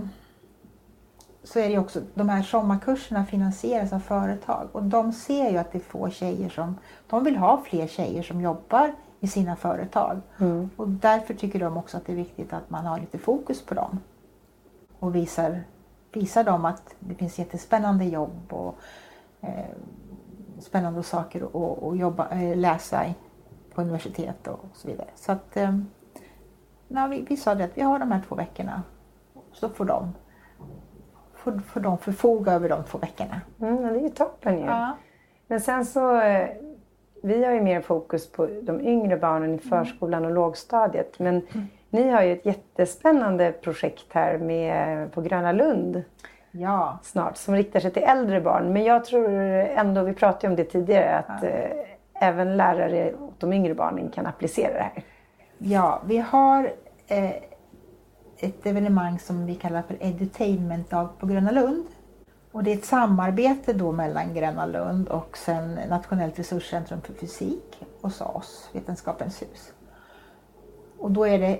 så 1.43 1.60
är 1.60 1.69
det 1.69 1.77
också, 1.77 2.01
de 2.13 2.29
här 2.29 2.43
sommarkurserna 2.43 3.25
finansieras 3.25 3.93
av 3.93 4.00
företag 4.00 4.69
och 4.72 4.84
de 4.84 5.13
ser 5.13 5.50
ju 5.50 5.58
att 5.58 5.72
det 5.72 5.77
är 5.77 5.84
få 5.84 6.10
tjejer 6.10 6.50
som, 6.50 6.77
de 7.10 7.24
vill 7.24 7.38
ha 7.38 7.62
fler 7.65 7.88
tjejer 7.88 8.24
som 8.24 8.41
jobbar 8.41 8.96
i 9.19 9.27
sina 9.27 9.55
företag. 9.55 10.22
Mm. 10.39 10.69
Och 10.75 10.88
därför 10.88 11.34
tycker 11.34 11.60
de 11.60 11.77
också 11.77 11.98
att 11.98 12.05
det 12.05 12.12
är 12.12 12.17
viktigt 12.17 12.53
att 12.53 12.69
man 12.69 12.86
har 12.86 13.00
lite 13.00 13.17
fokus 13.17 13.62
på 13.62 13.74
dem. 13.74 14.00
Och 15.00 15.15
visar, 15.15 15.63
visar 16.12 16.44
dem 16.44 16.66
att 16.66 16.96
det 17.00 17.16
finns 17.16 17.39
jättespännande 17.39 18.06
jobb 18.06 18.54
och 18.54 18.75
eh, 19.42 19.66
spännande 20.60 21.04
saker 21.04 21.44
att 21.44 21.98
jobba, 21.98 22.30
eh, 22.30 22.58
läsa 22.58 23.06
på 23.74 23.82
universitet 23.82 24.48
och 24.48 24.66
så 24.74 24.88
vidare. 24.88 25.08
Så 25.16 25.32
att, 25.32 25.58
eh, 25.58 25.80
ja, 26.88 27.08
vi, 27.08 27.25
vi 27.30 27.38
sa 27.38 27.56
det 27.56 27.63
att 27.63 27.78
vi 27.78 27.82
har 27.82 28.00
de 28.00 28.12
här 28.12 28.22
två 28.28 28.36
veckorna. 28.36 28.84
Så 29.54 29.70
får 29.70 29.86
de 29.86 30.13
får, 31.39 31.60
får 31.60 31.80
de 31.80 31.98
förfoga 31.98 32.51
över 32.51 32.70
de 32.70 32.84
två 32.84 32.98
veckorna. 32.98 33.42
Mm, 33.62 33.82
det 33.82 34.00
är 34.00 34.04
ju 34.04 34.10
toppen 34.10 34.60
ju. 34.60 34.66
Ja. 34.66 34.98
Men 35.48 35.62
sen 35.62 35.86
så, 35.86 36.22
eh, 36.22 36.50
vi 37.24 37.46
har 37.46 37.51
ju 37.51 37.62
mer 37.62 37.82
fokus 37.82 38.32
på 38.32 38.48
de 38.62 38.82
yngre 38.82 39.18
barnen 39.18 39.54
i 39.54 39.58
förskolan 39.58 40.25
och 40.25 40.32
lågstadiet. 40.32 41.20
Men 41.20 41.42
mm. 41.54 41.68
Ni 41.89 42.10
har 42.10 42.24
ju 42.24 42.34
ett 42.34 42.46
jättespännande 42.46 43.51
projekt 43.51 44.05
här 44.10 44.38
med, 44.38 45.12
på 45.12 45.22
Gröna 45.22 45.51
Lund 45.51 46.03
Ja, 46.51 47.00
snart 47.03 47.38
som 47.38 47.55
riktar 47.55 47.79
sig 47.79 47.91
till 47.91 48.03
äldre 48.03 48.41
barn. 48.41 48.74
Men 48.74 48.84
jag 48.84 49.05
tror 49.05 49.29
ändå, 49.29 50.03
vi 50.03 50.13
pratade 50.13 50.48
om 50.48 50.55
det 50.55 50.63
tidigare, 50.63 51.17
att 51.17 51.43
eh, 51.43 51.69
även 52.13 52.58
lärare 52.58 53.13
åt 53.13 53.39
de 53.39 53.53
yngre 53.53 53.75
barnen 53.75 54.12
kan 54.12 54.25
applicera 54.25 54.74
det 54.74 54.79
här. 54.79 55.03
ja 55.58 56.01
vi 56.05 56.17
har 56.17 56.72
eh, 57.08 57.36
ett 58.38 58.65
evenemang 58.65 59.19
som 59.19 59.46
vi 59.46 59.55
kallar 59.55 59.81
för 59.81 59.98
Edutainment-dag 60.00 61.10
på 61.19 61.25
Gröna 61.25 61.51
Lund. 61.51 61.86
Och 62.51 62.63
det 62.63 62.72
är 62.72 62.75
ett 62.75 62.86
samarbete 62.86 63.74
då 63.74 63.91
mellan 63.91 64.34
Gröna 64.34 64.65
Lund 64.65 65.08
och 65.08 65.38
sen 65.38 65.79
Nationellt 65.89 66.39
resurscentrum 66.39 67.01
för 67.01 67.13
fysik 67.13 67.84
och 68.01 68.12
SAS, 68.12 68.69
Vetenskapens 68.74 69.41
hus. 69.41 69.74
Och 71.00 71.12
då 71.12 71.27
är 71.27 71.39
det 71.39 71.60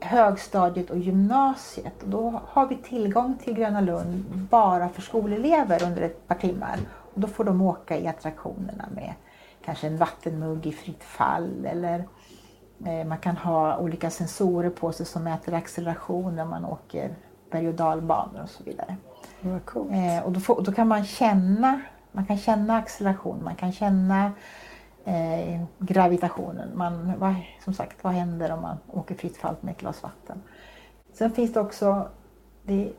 högstadiet 0.00 0.90
och 0.90 0.98
gymnasiet 0.98 2.02
och 2.02 2.08
då 2.08 2.40
har 2.46 2.66
vi 2.66 2.76
tillgång 2.76 3.38
till 3.44 3.54
Gröna 3.54 3.80
Lund 3.80 4.24
bara 4.50 4.88
för 4.88 5.02
skolelever 5.02 5.84
under 5.84 6.02
ett 6.02 6.28
par 6.28 6.34
timmar. 6.34 6.78
Och 7.14 7.20
då 7.20 7.28
får 7.28 7.44
de 7.44 7.62
åka 7.62 7.98
i 7.98 8.06
attraktionerna 8.06 8.88
med 8.94 9.14
kanske 9.64 9.86
en 9.86 9.96
vattenmugg 9.96 10.66
i 10.66 10.72
fritt 10.72 11.04
fall 11.04 11.66
eller 11.66 12.04
eh, 12.86 13.06
man 13.06 13.18
kan 13.18 13.36
ha 13.36 13.78
olika 13.78 14.10
sensorer 14.10 14.70
på 14.70 14.92
sig 14.92 15.06
som 15.06 15.24
mäter 15.24 15.54
acceleration 15.54 16.36
när 16.36 16.44
man 16.44 16.64
åker 16.64 17.14
berg 17.50 17.68
och 17.68 17.74
dalbanor 17.74 18.42
och 18.42 18.50
så 18.50 18.64
vidare. 18.64 18.96
Eh, 19.42 20.24
och 20.24 20.32
då, 20.32 20.40
får, 20.40 20.62
då 20.62 20.72
kan 20.72 20.88
man 20.88 21.04
känna, 21.04 21.80
man 22.12 22.26
kan 22.26 22.38
känna 22.38 22.76
acceleration, 22.76 23.44
man 23.44 23.54
kan 23.54 23.72
känna 23.72 24.32
eh, 25.04 25.60
gravitationen. 25.78 26.68
Man, 26.74 27.12
vad, 27.18 27.34
som 27.64 27.74
sagt, 27.74 28.04
vad 28.04 28.12
händer 28.12 28.52
om 28.52 28.62
man 28.62 28.76
åker 28.88 29.14
fritt 29.14 29.36
fall 29.36 29.56
med 29.60 29.72
ett 29.72 29.80
glas 29.80 30.02
vatten? 30.02 30.42
Sen 31.12 31.30
finns 31.30 31.52
det 31.52 31.60
också 31.60 32.08
det, 32.62 32.92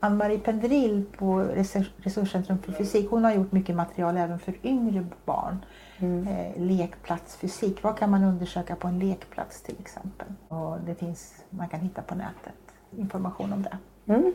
Ann-Marie 0.00 0.38
Pendrill 0.38 1.04
på 1.18 1.40
Resurs- 1.40 1.92
Resurscentrum 1.96 2.58
för 2.58 2.72
fysik, 2.72 3.10
hon 3.10 3.24
har 3.24 3.34
gjort 3.34 3.52
mycket 3.52 3.76
material 3.76 4.16
även 4.16 4.38
för 4.38 4.54
yngre 4.62 5.06
barn. 5.24 5.64
Eh, 6.00 6.62
lekplatsfysik, 6.62 7.82
vad 7.82 7.98
kan 7.98 8.10
man 8.10 8.24
undersöka 8.24 8.76
på 8.76 8.88
en 8.88 8.98
lekplats 8.98 9.62
till 9.62 9.76
exempel? 9.80 10.26
Och 10.48 10.80
det 10.80 10.94
finns, 10.94 11.44
man 11.50 11.68
kan 11.68 11.80
hitta 11.80 12.02
på 12.02 12.14
nätet 12.14 12.54
information 12.96 13.52
om 13.52 13.62
det. 13.62 13.78
Mm. 14.12 14.34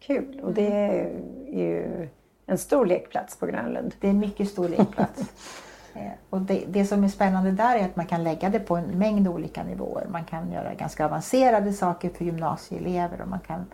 Kul. 0.00 0.40
Och 0.40 0.54
det 0.54 0.72
är 0.72 1.04
ju 1.52 2.08
en 2.46 2.58
stor 2.58 2.86
lekplats 2.86 3.36
på 3.36 3.46
Grönlund. 3.46 3.94
Det 4.00 4.06
är 4.06 4.10
en 4.10 4.18
mycket 4.18 4.48
stor 4.48 4.68
lekplats. 4.68 5.32
Eh, 5.98 6.12
Och 6.30 6.40
det, 6.40 6.64
det 6.68 6.84
som 6.84 7.04
är 7.04 7.08
spännande 7.08 7.50
där 7.50 7.76
är 7.76 7.84
att 7.84 7.96
man 7.96 8.06
kan 8.06 8.24
lägga 8.24 8.48
det 8.50 8.60
på 8.60 8.76
en 8.76 8.84
mängd 8.98 9.28
olika 9.28 9.62
nivåer. 9.64 10.06
Man 10.10 10.24
kan 10.24 10.52
göra 10.52 10.74
ganska 10.74 11.04
avancerade 11.04 11.72
saker 11.72 12.10
för 12.10 12.24
gymnasieelever 12.24 13.20
och 13.20 13.28
man 13.28 13.40
kan 13.40 13.66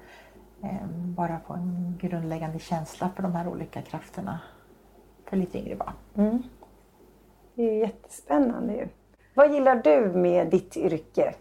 eh, 0.62 0.86
bara 0.90 1.40
få 1.46 1.52
en 1.52 1.98
grundläggande 2.00 2.58
känsla 2.58 3.10
för 3.16 3.22
de 3.22 3.34
här 3.34 3.48
olika 3.48 3.82
krafterna 3.82 4.40
för 5.28 5.36
lite 5.36 5.58
yngre 5.58 5.76
barn. 5.76 5.92
Mm. 6.16 6.42
Det 7.54 7.62
är 7.62 7.72
ju 7.72 7.78
jättespännande 7.78 8.74
ju. 8.74 8.88
Vad 9.34 9.52
gillar 9.52 9.76
du 9.84 10.12
med 10.18 10.50
ditt 10.50 10.76
yrke? 10.76 11.34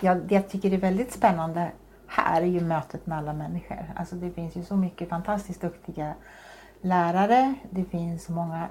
Ja, 0.00 0.14
det 0.14 0.34
jag 0.34 0.48
tycker 0.48 0.72
är 0.72 0.78
väldigt 0.78 1.12
spännande 1.12 1.70
här 2.06 2.42
är 2.42 2.46
ju 2.46 2.60
mötet 2.60 3.06
med 3.06 3.18
alla 3.18 3.32
människor. 3.32 3.92
Alltså 3.96 4.16
det 4.16 4.30
finns 4.30 4.56
ju 4.56 4.62
så 4.62 4.76
mycket 4.76 5.08
fantastiskt 5.08 5.60
duktiga 5.60 6.14
lärare. 6.80 7.54
Det 7.70 7.84
finns 7.84 8.24
så 8.24 8.32
många 8.32 8.68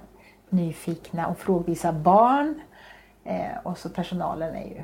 nyfikna 0.53 1.27
och 1.27 1.37
frågvisa 1.37 1.93
barn. 1.93 2.61
Eh, 3.23 3.57
och 3.63 3.77
så 3.77 3.89
personalen 3.89 4.55
är 4.55 4.67
ju 4.67 4.83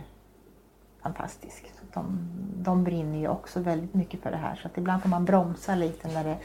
fantastisk. 1.01 1.71
De, 1.93 2.19
de 2.55 2.83
brinner 2.83 3.19
ju 3.19 3.27
också 3.27 3.59
väldigt 3.59 3.93
mycket 3.93 4.21
för 4.21 4.31
det 4.31 4.37
här. 4.37 4.55
Så 4.55 4.67
att 4.67 4.77
ibland 4.77 5.01
får 5.01 5.09
man 5.09 5.25
bromsa 5.25 5.75
lite 5.75 6.07
när 6.07 6.23
det, 6.23 6.37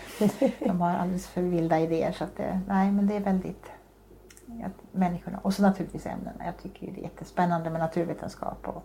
de 0.66 0.80
har 0.80 0.90
alldeles 0.90 1.26
för 1.26 1.42
vilda 1.42 1.80
idéer. 1.80 2.12
Så 2.12 2.24
att 2.24 2.36
det, 2.36 2.60
nej, 2.68 2.92
men 2.92 3.06
det 3.06 3.16
är 3.16 3.20
väldigt 3.20 3.70
att 4.64 4.94
människorna. 4.94 5.38
Och 5.42 5.54
så 5.54 5.62
naturligtvis 5.62 6.06
ämnena. 6.06 6.44
Jag 6.44 6.58
tycker 6.58 6.86
ju 6.86 6.92
det 6.92 7.00
är 7.00 7.02
jättespännande 7.02 7.70
med 7.70 7.80
naturvetenskap 7.80 8.68
och 8.68 8.82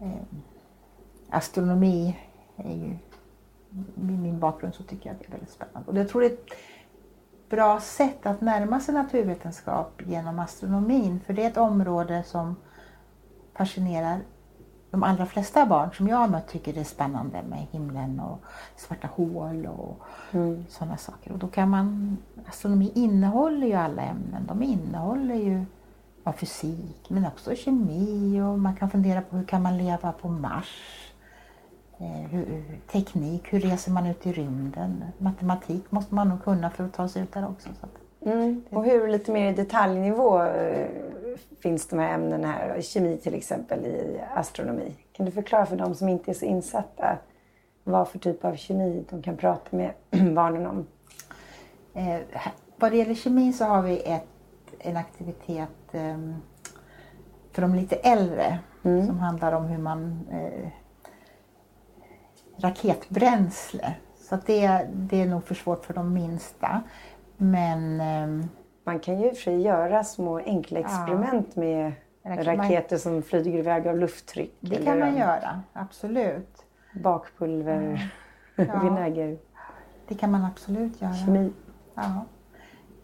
eh, 0.00 0.22
astronomi. 1.30 2.18
Är 2.56 2.74
ju, 2.74 2.96
med 3.94 4.18
min 4.18 4.38
bakgrund 4.40 4.74
så 4.74 4.82
tycker 4.82 5.10
jag 5.10 5.18
det 5.18 5.26
är 5.26 5.30
väldigt 5.30 5.50
spännande. 5.50 5.90
Och 5.90 5.98
jag 5.98 6.08
tror 6.08 6.20
det 6.20 6.50
bra 7.48 7.80
sätt 7.80 8.26
att 8.26 8.40
närma 8.40 8.80
sig 8.80 8.94
naturvetenskap 8.94 10.02
genom 10.06 10.38
astronomin. 10.38 11.20
För 11.26 11.32
det 11.32 11.44
är 11.44 11.50
ett 11.50 11.56
område 11.56 12.22
som 12.22 12.56
fascinerar 13.54 14.20
de 14.90 15.02
allra 15.02 15.26
flesta 15.26 15.66
barn 15.66 15.90
som 15.92 16.08
jag 16.08 16.16
har 16.16 16.28
mött 16.28 16.48
tycker 16.48 16.72
det 16.72 16.80
är 16.80 16.84
spännande 16.84 17.42
med 17.42 17.66
himlen 17.70 18.20
och 18.20 18.40
svarta 18.76 19.08
hål 19.14 19.66
och 19.66 20.06
sådana 20.68 20.96
saker. 20.96 21.32
Och 21.32 21.38
då 21.38 21.48
kan 21.48 21.70
man, 21.70 22.16
astronomi 22.48 22.92
innehåller 22.94 23.66
ju 23.66 23.74
alla 23.74 24.02
ämnen. 24.02 24.46
De 24.46 24.62
innehåller 24.62 25.34
ju 25.34 25.64
ja, 26.24 26.32
fysik 26.32 27.10
men 27.10 27.26
också 27.26 27.54
kemi 27.54 28.40
och 28.40 28.58
man 28.58 28.76
kan 28.76 28.90
fundera 28.90 29.22
på 29.22 29.36
hur 29.36 29.44
kan 29.44 29.62
man 29.62 29.78
leva 29.78 30.12
på 30.12 30.28
Mars? 30.28 31.05
Eh, 31.98 32.30
hur, 32.30 32.62
teknik, 32.92 33.52
hur 33.52 33.60
reser 33.60 33.92
man 33.92 34.06
ut 34.06 34.26
i 34.26 34.32
rymden? 34.32 35.04
Matematik 35.18 35.90
måste 35.90 36.14
man 36.14 36.28
nog 36.28 36.44
kunna 36.44 36.70
för 36.70 36.84
att 36.84 36.94
ta 36.94 37.08
sig 37.08 37.22
ut 37.22 37.32
där 37.32 37.48
också. 37.48 37.68
Mm. 38.20 38.64
Och 38.70 38.84
hur 38.84 39.08
lite 39.08 39.32
mer 39.32 39.52
i 39.52 39.54
detaljnivå 39.54 40.42
eh, 40.42 40.88
finns 41.60 41.86
de 41.88 41.98
här 41.98 42.14
ämnena 42.14 42.48
här? 42.48 42.80
Kemi 42.80 43.16
till 43.16 43.34
exempel 43.34 43.86
i 43.86 44.20
astronomi. 44.34 44.94
Kan 45.12 45.26
du 45.26 45.32
förklara 45.32 45.66
för 45.66 45.76
de 45.76 45.94
som 45.94 46.08
inte 46.08 46.30
är 46.30 46.34
så 46.34 46.44
insatta 46.44 47.18
vad 47.84 48.08
för 48.08 48.18
typ 48.18 48.44
av 48.44 48.56
kemi 48.56 49.04
de 49.10 49.22
kan 49.22 49.36
prata 49.36 49.76
med 49.76 49.90
barnen 50.34 50.66
om? 50.66 50.86
Eh, 51.94 52.20
vad 52.76 52.92
det 52.92 52.96
gäller 52.96 53.14
kemin 53.14 53.52
så 53.52 53.64
har 53.64 53.82
vi 53.82 54.00
ett, 54.00 54.26
en 54.78 54.96
aktivitet 54.96 55.68
ehm, 55.92 56.34
för 57.52 57.62
de 57.62 57.74
lite 57.74 57.96
äldre 57.96 58.58
som 58.82 59.18
handlar 59.18 59.52
om 59.52 59.64
hur 59.64 59.78
man 59.78 60.26
eh, 60.30 60.68
raketbränsle. 62.58 63.94
Så 64.16 64.38
det, 64.46 64.86
det 64.92 65.20
är 65.22 65.26
nog 65.26 65.44
för 65.44 65.54
svårt 65.54 65.84
för 65.84 65.94
de 65.94 66.12
minsta. 66.12 66.82
Men 67.36 68.00
ehm, 68.00 68.48
Man 68.84 68.98
kan 68.98 69.20
ju 69.20 69.26
i 69.26 69.32
och 69.32 69.34
för 69.36 69.42
sig 69.42 69.60
göra 69.60 70.04
små 70.04 70.38
enkla 70.38 70.78
experiment 70.78 71.56
med 71.56 71.92
Raket- 72.24 72.44
raketer 72.46 72.96
som 72.96 73.22
flyger 73.22 73.58
iväg 73.58 73.88
av 73.88 73.98
lufttryck. 73.98 74.56
det 74.60 74.84
kan 74.84 74.98
man 74.98 75.16
göra, 75.16 75.60
absolut. 75.72 76.64
Bakpulver, 76.94 78.10
Ja. 78.56 78.80
vinäger, 78.82 79.38
Det 80.08 80.14
kan 80.14 80.30
man 80.30 80.44
absolut 80.44 81.00
göra. 81.02 81.14
kemi. 81.14 81.52
Ja. 81.94 82.24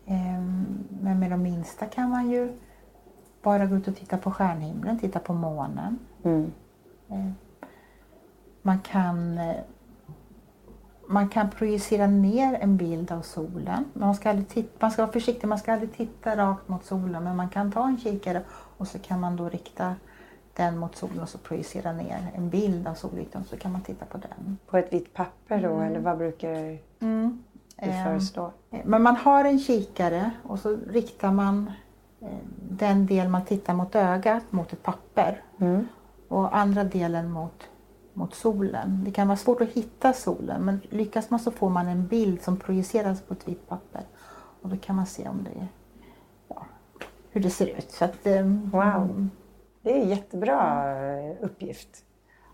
Ehm, 0.07 0.65
Men 1.03 1.19
med 1.19 1.31
de 1.31 1.43
minsta 1.43 1.87
kan 1.87 2.11
man 2.11 2.31
ju 2.31 2.53
bara 3.43 3.67
gå 3.67 3.77
ut 3.77 3.89
och 3.89 3.97
titta 3.97 4.19
på 4.19 4.31
stjärnhimlen, 4.31 4.99
titta 4.99 5.19
på 5.19 5.33
månen. 5.35 5.99
Mm. 6.25 6.53
Man 8.63 8.79
kan, 8.81 9.39
eh, 9.39 9.57
man 11.07 11.29
kan 11.29 11.51
projicera 11.51 12.07
ner 12.07 12.55
en 12.61 12.77
bild 12.77 13.13
av 13.13 13.23
solen. 13.23 13.85
Man 13.93 14.15
ska, 14.15 14.31
aldrig 14.31 14.49
titta, 14.49 14.71
man 14.81 14.91
ska 14.91 15.03
vara 15.03 15.13
försiktig, 15.13 15.49
man 15.49 15.59
ska 15.59 15.73
aldrig 15.73 15.93
titta 15.97 16.37
rakt 16.37 16.69
mot 16.69 16.85
solen. 16.85 17.25
Men 17.25 17.37
man 17.37 17.49
kan 17.49 17.73
ta 17.73 17.87
en 17.87 17.99
kikare 17.99 18.43
och 18.51 18.89
så 18.89 18.99
kan 18.99 19.21
man 19.21 19.37
då 19.37 19.49
rikta 19.49 19.95
den 20.57 20.79
mot 20.79 20.97
solen 20.97 21.21
och 21.21 21.29
så 21.29 21.39
projicera 21.39 21.93
ner 21.93 22.31
en 22.35 22.49
bild 22.51 22.89
av 22.89 22.95
solytan 22.95 23.45
så 23.45 23.57
kan 23.57 23.73
man 23.73 23.81
titta 23.81 24.05
på 24.07 24.19
den. 24.19 24.59
På 24.67 24.77
ett 24.79 24.93
vitt 24.93 25.15
papper 25.15 25.63
då, 25.63 25.81
eller 25.81 26.01
vad 26.01 26.19
brukar 26.19 26.55
du 26.55 26.79
Ehm, 27.77 28.05
föreslå? 28.05 28.53
Men 28.85 29.03
man 29.03 29.17
har 29.17 29.45
en 29.45 29.59
kikare 29.59 30.31
och 30.43 30.59
så 30.59 30.77
riktar 30.89 31.33
man 31.33 31.73
eh, 32.21 32.29
den 32.71 33.07
del 33.07 33.29
man 33.29 33.45
tittar 33.45 33.75
mot 33.75 33.95
ögat 33.95 34.43
mot 34.53 34.73
ett 34.73 34.83
papper 34.83 35.43
Mm. 35.59 35.89
och 36.29 36.57
andra 36.57 36.85
delen 36.85 37.31
mot, 37.31 37.63
mot 38.15 38.35
solen. 38.35 39.05
Det 39.05 39.11
kan 39.11 39.29
vara 39.29 39.37
svårt 39.37 39.61
att 39.61 39.69
hitta 39.69 40.13
solen 40.13 40.65
men 40.65 40.81
lyckas 40.91 41.31
man 41.31 41.41
så 41.41 41.51
får 41.51 41.71
man 41.71 41.89
en 41.89 42.07
bild 42.07 42.43
som 42.43 42.57
projiceras 42.57 43.23
på 43.23 43.35
ett 43.35 43.49
vitt 43.49 43.69
papper 43.69 44.03
och 44.63 44.69
då 44.69 44.77
kan 44.77 44.97
man 44.97 45.07
se 45.07 45.29
om 45.29 45.45
det 45.45 45.61
är, 45.61 45.69
ja, 46.49 46.67
hur 47.31 47.41
det 47.41 47.51
ser 47.51 47.67
ut. 47.67 47.91
Så 47.91 48.05
att, 48.05 48.27
eh, 48.27 48.47
Wow. 48.73 49.29
Det 49.83 49.93
är 49.99 50.03
en 50.03 50.09
jättebra 50.09 50.85
eh, 50.99 51.35
uppgift. 51.41 52.05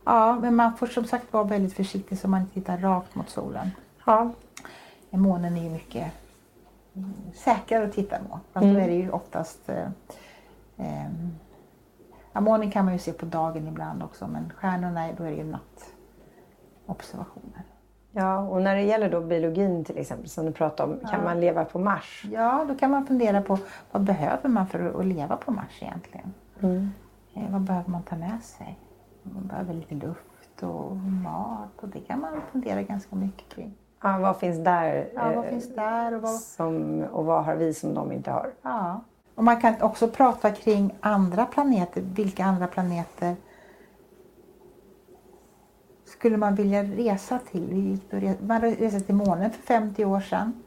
Ja, 0.05 0.39
men 0.41 0.57
man 0.57 0.77
får 0.77 0.87
som 0.87 1.05
sagt 1.05 1.33
vara 1.33 1.45
väldigt 1.45 1.75
försiktig 1.75 2.19
så 2.19 2.29
man 2.29 2.41
inte 2.41 2.55
tittar 2.55 2.79
rakt 2.79 3.15
mot 3.15 3.31
solen. 3.31 3.71
Ja. 4.07 4.33
Månen 5.11 5.57
är 5.57 5.63
ju 5.63 5.71
mycket 5.71 6.13
mm, 6.95 7.15
säkrare 7.35 7.85
att 7.85 7.93
titta 7.93 8.17
mot. 8.23 8.41
Fast 8.53 8.67
då 8.67 8.81
är 8.81 8.89
det 8.89 8.95
ju 8.95 9.11
oftast... 9.11 9.69
Eh, 9.69 9.89
eh, 10.77 11.11
ja, 12.33 12.41
månen 12.41 12.71
kan 12.71 12.85
man 12.85 12.95
ju 12.95 12.99
se 13.01 13.13
på 13.13 13.27
dagen 13.27 13.69
ibland 13.69 14.03
också 14.03 14.27
men 14.27 14.53
stjärnorna 14.57 15.09
är- 15.09 15.13
då 15.17 15.25
är 15.25 15.31
det 15.31 15.37
ju 15.37 15.45
nattobservationer. 16.87 17.63
ja, 18.13 18.39
och 18.39 18.63
när 18.63 18.75
det 18.77 18.83
gäller 18.83 19.11
då 19.11 19.21
biologin 19.21 19.85
till 19.85 19.99
exempel 19.99 20.29
som 20.29 20.47
du 20.47 20.53
pratade 20.53 20.93
om, 20.93 21.01
kan 21.09 21.25
man 21.25 21.41
leva 21.41 21.65
på 21.65 21.79
Mars? 21.79 22.25
Ja, 22.33 22.65
då 22.69 22.75
kan 22.75 22.91
man 22.91 23.07
fundera 23.07 23.43
på 23.43 23.59
vad 23.93 24.03
behöver 24.03 24.49
man 24.49 24.67
för 24.67 25.01
att 25.01 25.07
leva 25.07 25.37
på 25.37 25.51
Mars 25.51 25.83
egentligen? 25.83 26.35
Eh, 27.35 27.51
vad 27.51 27.61
behöver 27.61 27.91
man 27.91 28.03
ta 28.03 28.17
med 28.17 28.43
sig? 28.43 28.79
Man 29.23 29.47
behöver 29.47 29.75
lite 29.75 29.95
luft 29.95 30.63
och 30.63 30.97
mat 30.97 31.69
och 31.81 31.89
det 31.89 32.01
kan 32.01 32.21
man 32.21 32.41
fundera 32.53 32.83
ganska 32.83 33.17
mycket 33.17 33.49
kring. 33.49 33.75
Ja, 34.03 34.19
vad 34.19 34.37
finns 34.37 34.65
där? 34.65 35.09
Ja, 35.15 35.33
vad 35.37 35.45
finns 35.45 35.75
där 35.75 36.15
och 36.15 36.23
vad, 36.23 36.31
Som, 36.35 37.01
och 37.13 37.25
vad 37.25 37.45
har 37.45 37.55
vi 37.55 37.75
som 37.75 37.95
de 37.95 38.13
inte 38.13 38.31
har? 38.31 38.51
Ja. 38.63 39.01
Och 39.39 39.45
man 39.45 39.61
kan 39.61 39.83
också 39.83 40.09
prata 40.09 40.51
kring 40.51 40.95
andra 41.01 41.47
planeter. 41.47 42.01
Vilka 42.01 42.45
andra 42.45 42.67
planeter 42.67 43.37
skulle 46.05 46.37
man 46.37 46.55
vilja 46.55 46.83
resa 46.83 47.39
till? 47.39 47.99
Man 48.41 48.61
reste 48.61 49.01
till 49.01 49.15
månen 49.15 49.51
för 49.51 49.63
50 49.63 50.05
år 50.05 50.21
sedan. 50.21 50.63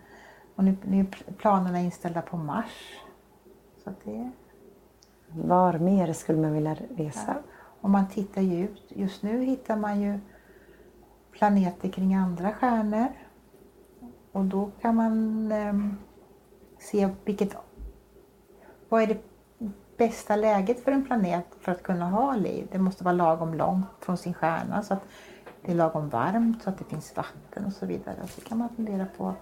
Och 0.55 0.63
nu, 0.63 0.77
nu 0.83 0.99
är 0.99 1.33
planerna 1.33 1.79
inställda 1.79 2.21
på 2.21 2.37
Mars. 2.37 2.99
Så 3.83 3.93
det, 4.03 4.31
Var 5.27 5.73
mer 5.79 6.13
skulle 6.13 6.41
man 6.41 6.53
vilja 6.53 6.75
resa? 6.95 7.35
och 7.81 7.89
man 7.89 8.07
tittar 8.07 8.41
ju 8.41 8.63
ut. 8.63 8.83
Just 8.87 9.23
nu 9.23 9.43
hittar 9.43 9.75
man 9.75 10.01
ju 10.01 10.19
planeter 11.31 11.89
kring 11.89 12.15
andra 12.15 12.53
stjärnor. 12.53 13.07
Och 14.31 14.45
då 14.45 14.71
kan 14.81 14.95
man 14.95 15.51
ehm, 15.51 15.97
se 16.79 17.09
vilket... 17.25 17.55
Vad 18.91 19.03
är 19.03 19.07
det 19.07 19.17
bästa 19.97 20.35
läget 20.35 20.83
för 20.83 20.91
en 20.91 21.05
planet 21.05 21.45
för 21.59 21.71
att 21.71 21.83
kunna 21.83 22.09
ha 22.09 22.35
liv? 22.35 22.67
Det 22.71 22.79
måste 22.79 23.03
vara 23.03 23.15
lagom 23.15 23.53
långt 23.53 23.85
från 23.99 24.17
sin 24.17 24.33
stjärna 24.33 24.83
så 24.83 24.93
att 24.93 25.03
det 25.61 25.71
är 25.71 25.75
lagom 25.75 26.09
varmt 26.09 26.63
så 26.63 26.69
att 26.69 26.77
det 26.77 26.83
finns 26.83 27.15
vatten 27.17 27.65
och 27.65 27.73
så 27.73 27.85
vidare. 27.85 28.15
Och 28.23 28.29
så 28.29 28.41
kan 28.41 28.57
man 28.57 28.69
fundera 28.75 29.05
på... 29.17 29.33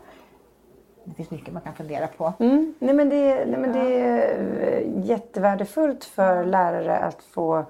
Det 1.04 1.14
finns 1.14 1.32
mycket 1.32 1.54
man 1.54 1.62
kan 1.62 1.74
fundera 1.74 2.08
på. 2.08 2.34
Mm. 2.40 2.74
Nej, 2.80 2.94
men 2.94 3.10
det, 3.10 3.46
nej, 3.46 3.60
men 3.60 3.72
det 3.72 4.00
är 4.00 4.42
eh, 4.62 5.06
jättevärdefullt 5.06 6.04
för 6.04 6.46
lärare 6.46 6.98
att 6.98 7.24
få 7.24 7.66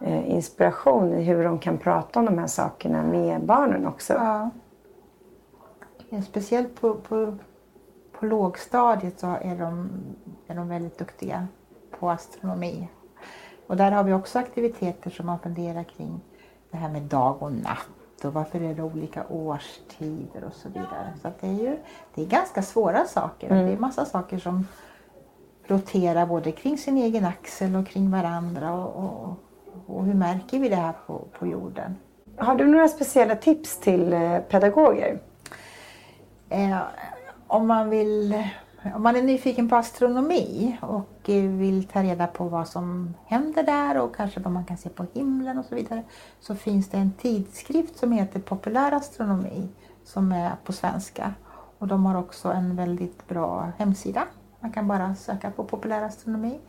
eh, 0.00 0.30
inspiration 0.30 1.14
i 1.14 1.22
hur 1.22 1.44
de 1.44 1.58
kan 1.58 1.78
prata 1.78 2.18
om 2.18 2.24
de 2.26 2.38
här 2.38 2.46
sakerna 2.46 3.02
med 3.02 3.44
barnen 3.44 3.86
också. 3.86 4.12
Ja. 4.12 4.50
Ja, 6.08 6.22
Speciellt 6.22 6.80
på, 6.80 6.94
på, 6.94 7.38
på 8.22 8.26
lågstadiet 8.26 9.20
så 9.20 9.26
är 9.26 9.56
de, 9.56 9.90
är 10.46 10.54
de 10.54 10.68
väldigt 10.68 10.98
duktiga 10.98 11.46
på 11.98 12.10
astronomi. 12.10 12.88
Och 13.66 13.76
där 13.76 13.92
har 13.92 14.04
vi 14.04 14.12
också 14.12 14.38
aktiviteter 14.38 15.10
som 15.10 15.26
man 15.26 15.38
funderar 15.38 15.84
kring 15.84 16.20
det 16.70 16.76
här 16.76 16.88
med 16.88 17.02
dag 17.02 17.42
och 17.42 17.52
natt 17.52 18.24
och 18.24 18.32
varför 18.32 18.60
är 18.60 18.74
det 18.74 18.82
olika 18.82 19.24
årstider 19.28 20.44
och 20.44 20.52
så 20.52 20.68
vidare. 20.68 21.14
Så 21.22 21.30
det 21.40 21.46
är 21.46 21.52
ju 21.52 21.76
det 22.14 22.22
är 22.22 22.26
ganska 22.26 22.62
svåra 22.62 23.04
saker. 23.04 23.50
Mm. 23.50 23.66
Det 23.66 23.72
är 23.72 23.76
massa 23.76 24.04
saker 24.04 24.38
som 24.38 24.66
roterar 25.66 26.26
både 26.26 26.52
kring 26.52 26.78
sin 26.78 26.96
egen 26.98 27.24
axel 27.24 27.76
och 27.76 27.86
kring 27.86 28.10
varandra 28.10 28.74
och, 28.74 29.04
och, 29.04 29.36
och 29.86 30.04
hur 30.04 30.14
märker 30.14 30.58
vi 30.58 30.68
det 30.68 30.76
här 30.76 30.94
på, 31.06 31.24
på 31.38 31.46
jorden? 31.46 31.96
Har 32.36 32.54
du 32.54 32.66
några 32.66 32.88
speciella 32.88 33.36
tips 33.36 33.78
till 33.78 34.12
eh, 34.12 34.38
pedagoger? 34.38 35.20
Eh, 36.48 36.78
om, 37.52 37.66
man 37.66 37.90
vill, 37.90 38.44
om 38.94 39.02
man 39.02 39.16
är 39.16 39.22
nyfiken 39.22 39.68
på 39.68 39.76
astronomi 39.76 40.76
och 40.80 41.30
eh, 41.30 41.42
vill 41.42 41.84
ta 41.84 42.02
reda 42.02 42.26
på 42.26 42.44
vad 42.44 42.68
som 42.68 43.14
händer 43.26 43.62
där 43.62 43.98
och 43.98 44.16
kanske 44.16 44.40
vad 44.40 44.52
man 44.52 44.64
kan 44.64 44.76
se 44.76 44.88
på 44.88 45.06
himlen 45.12 45.58
och 45.58 45.64
så 45.64 45.74
vidare 45.74 46.02
så 46.40 46.54
finns 46.54 46.88
det 46.88 46.96
en 46.96 47.12
tidskrift 47.12 47.98
som 47.98 48.12
heter 48.12 48.40
Populär 48.40 48.92
astronomi 48.92 49.68
som 50.04 50.32
är 50.32 50.52
på 50.64 50.72
svenska. 50.72 51.34
Och 51.78 51.86
de 51.86 52.06
har 52.06 52.14
också 52.14 52.48
en 52.48 52.76
väldigt 52.76 53.28
bra 53.28 53.72
hemsida. 53.78 54.24
Man 54.60 54.72
kan 54.72 54.88
bara 54.88 55.14
söka 55.14 55.50
på 55.50 55.64
populär 55.64 56.02
astronomi 56.02 56.60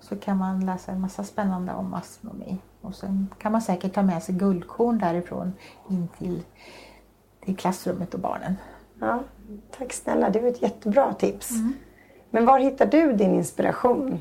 så 0.00 0.16
kan 0.16 0.36
man 0.36 0.66
läsa 0.66 0.92
en 0.92 1.00
massa 1.00 1.24
spännande 1.24 1.72
om 1.72 1.94
astronomi. 1.94 2.58
Och 2.80 2.94
sen 2.94 3.28
kan 3.38 3.52
man 3.52 3.62
säkert 3.62 3.94
ta 3.94 4.02
med 4.02 4.22
sig 4.22 4.34
guldkorn 4.34 4.98
därifrån 4.98 5.52
in 5.88 6.08
till, 6.18 6.42
till 7.44 7.56
klassrummet 7.56 8.14
och 8.14 8.20
barnen. 8.20 8.56
Ja, 9.00 9.22
tack 9.70 9.92
snälla, 9.92 10.30
det 10.30 10.40
var 10.40 10.48
ett 10.48 10.62
jättebra 10.62 11.14
tips. 11.14 11.50
Men 12.30 12.46
var 12.46 12.58
hittar 12.58 12.86
du 12.86 13.12
din 13.12 13.34
inspiration? 13.34 14.18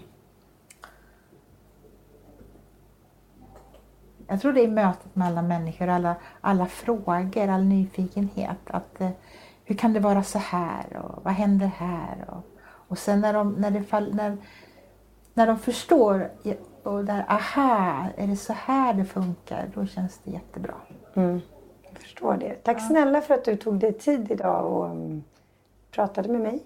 Jag 4.27 4.41
tror 4.41 4.53
det 4.53 4.63
är 4.63 4.67
mötet 4.67 5.15
med 5.15 5.27
alla 5.27 5.41
människor, 5.41 5.87
alla, 5.87 6.15
alla 6.41 6.65
frågor, 6.65 7.47
all 7.49 7.63
nyfikenhet. 7.63 8.57
Att, 8.65 9.01
eh, 9.01 9.09
hur 9.65 9.75
kan 9.75 9.93
det 9.93 9.99
vara 9.99 10.23
så 10.23 10.39
här 10.39 10.97
och 10.97 11.23
vad 11.23 11.33
händer 11.33 11.67
här? 11.67 12.25
Och, 12.27 12.59
och 12.87 12.97
sen 12.97 13.21
när 13.21 13.33
de, 13.33 13.53
när, 13.53 13.71
det 13.71 13.83
fall, 13.83 14.15
när, 14.15 14.37
när 15.33 15.47
de 15.47 15.59
förstår 15.59 16.31
och 16.83 17.05
där, 17.05 17.25
aha, 17.29 18.05
är 18.17 18.27
det 18.27 18.35
så 18.35 18.53
här 18.53 18.93
det 18.93 19.05
funkar? 19.05 19.69
Då 19.73 19.85
känns 19.85 20.19
det 20.23 20.31
jättebra. 20.31 20.75
Mm. 21.13 21.41
Förstår 22.17 22.37
det. 22.37 22.55
Tack 22.63 22.87
snälla 22.87 23.21
för 23.21 23.33
att 23.33 23.45
du 23.45 23.55
tog 23.55 23.79
dig 23.79 23.93
tid 23.93 24.31
idag 24.31 24.65
och 24.65 24.85
um, 24.85 25.23
pratade 25.91 26.29
med 26.29 26.41
mig. 26.41 26.59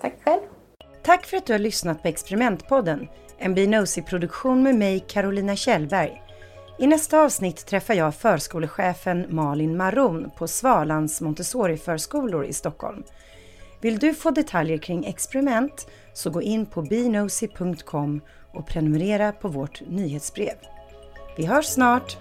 Tack 0.00 0.14
själv. 0.24 0.40
Tack 1.02 1.26
för 1.26 1.36
att 1.36 1.46
du 1.46 1.52
har 1.52 1.58
lyssnat 1.58 2.02
på 2.02 2.08
Experimentpodden, 2.08 3.08
en 3.38 3.54
Binosi-produktion 3.54 4.62
med 4.62 4.74
mig, 4.74 5.00
Carolina 5.00 5.56
Kjellberg. 5.56 6.22
I 6.78 6.86
nästa 6.86 7.20
avsnitt 7.20 7.66
träffar 7.66 7.94
jag 7.94 8.14
förskolechefen 8.14 9.26
Malin 9.28 9.76
Maron 9.76 10.30
på 10.36 10.48
Svalans 10.48 11.20
Montessori-förskolor 11.20 12.44
i 12.44 12.52
Stockholm. 12.52 13.02
Vill 13.80 13.98
du 13.98 14.14
få 14.14 14.30
detaljer 14.30 14.78
kring 14.78 15.04
experiment 15.04 15.86
så 16.12 16.30
gå 16.30 16.42
in 16.42 16.66
på 16.66 16.82
binosi.com 16.82 18.20
och 18.52 18.66
prenumerera 18.66 19.32
på 19.32 19.48
vårt 19.48 19.82
nyhetsbrev. 19.88 20.56
Vi 21.36 21.46
hörs 21.46 21.66
snart! 21.66 22.16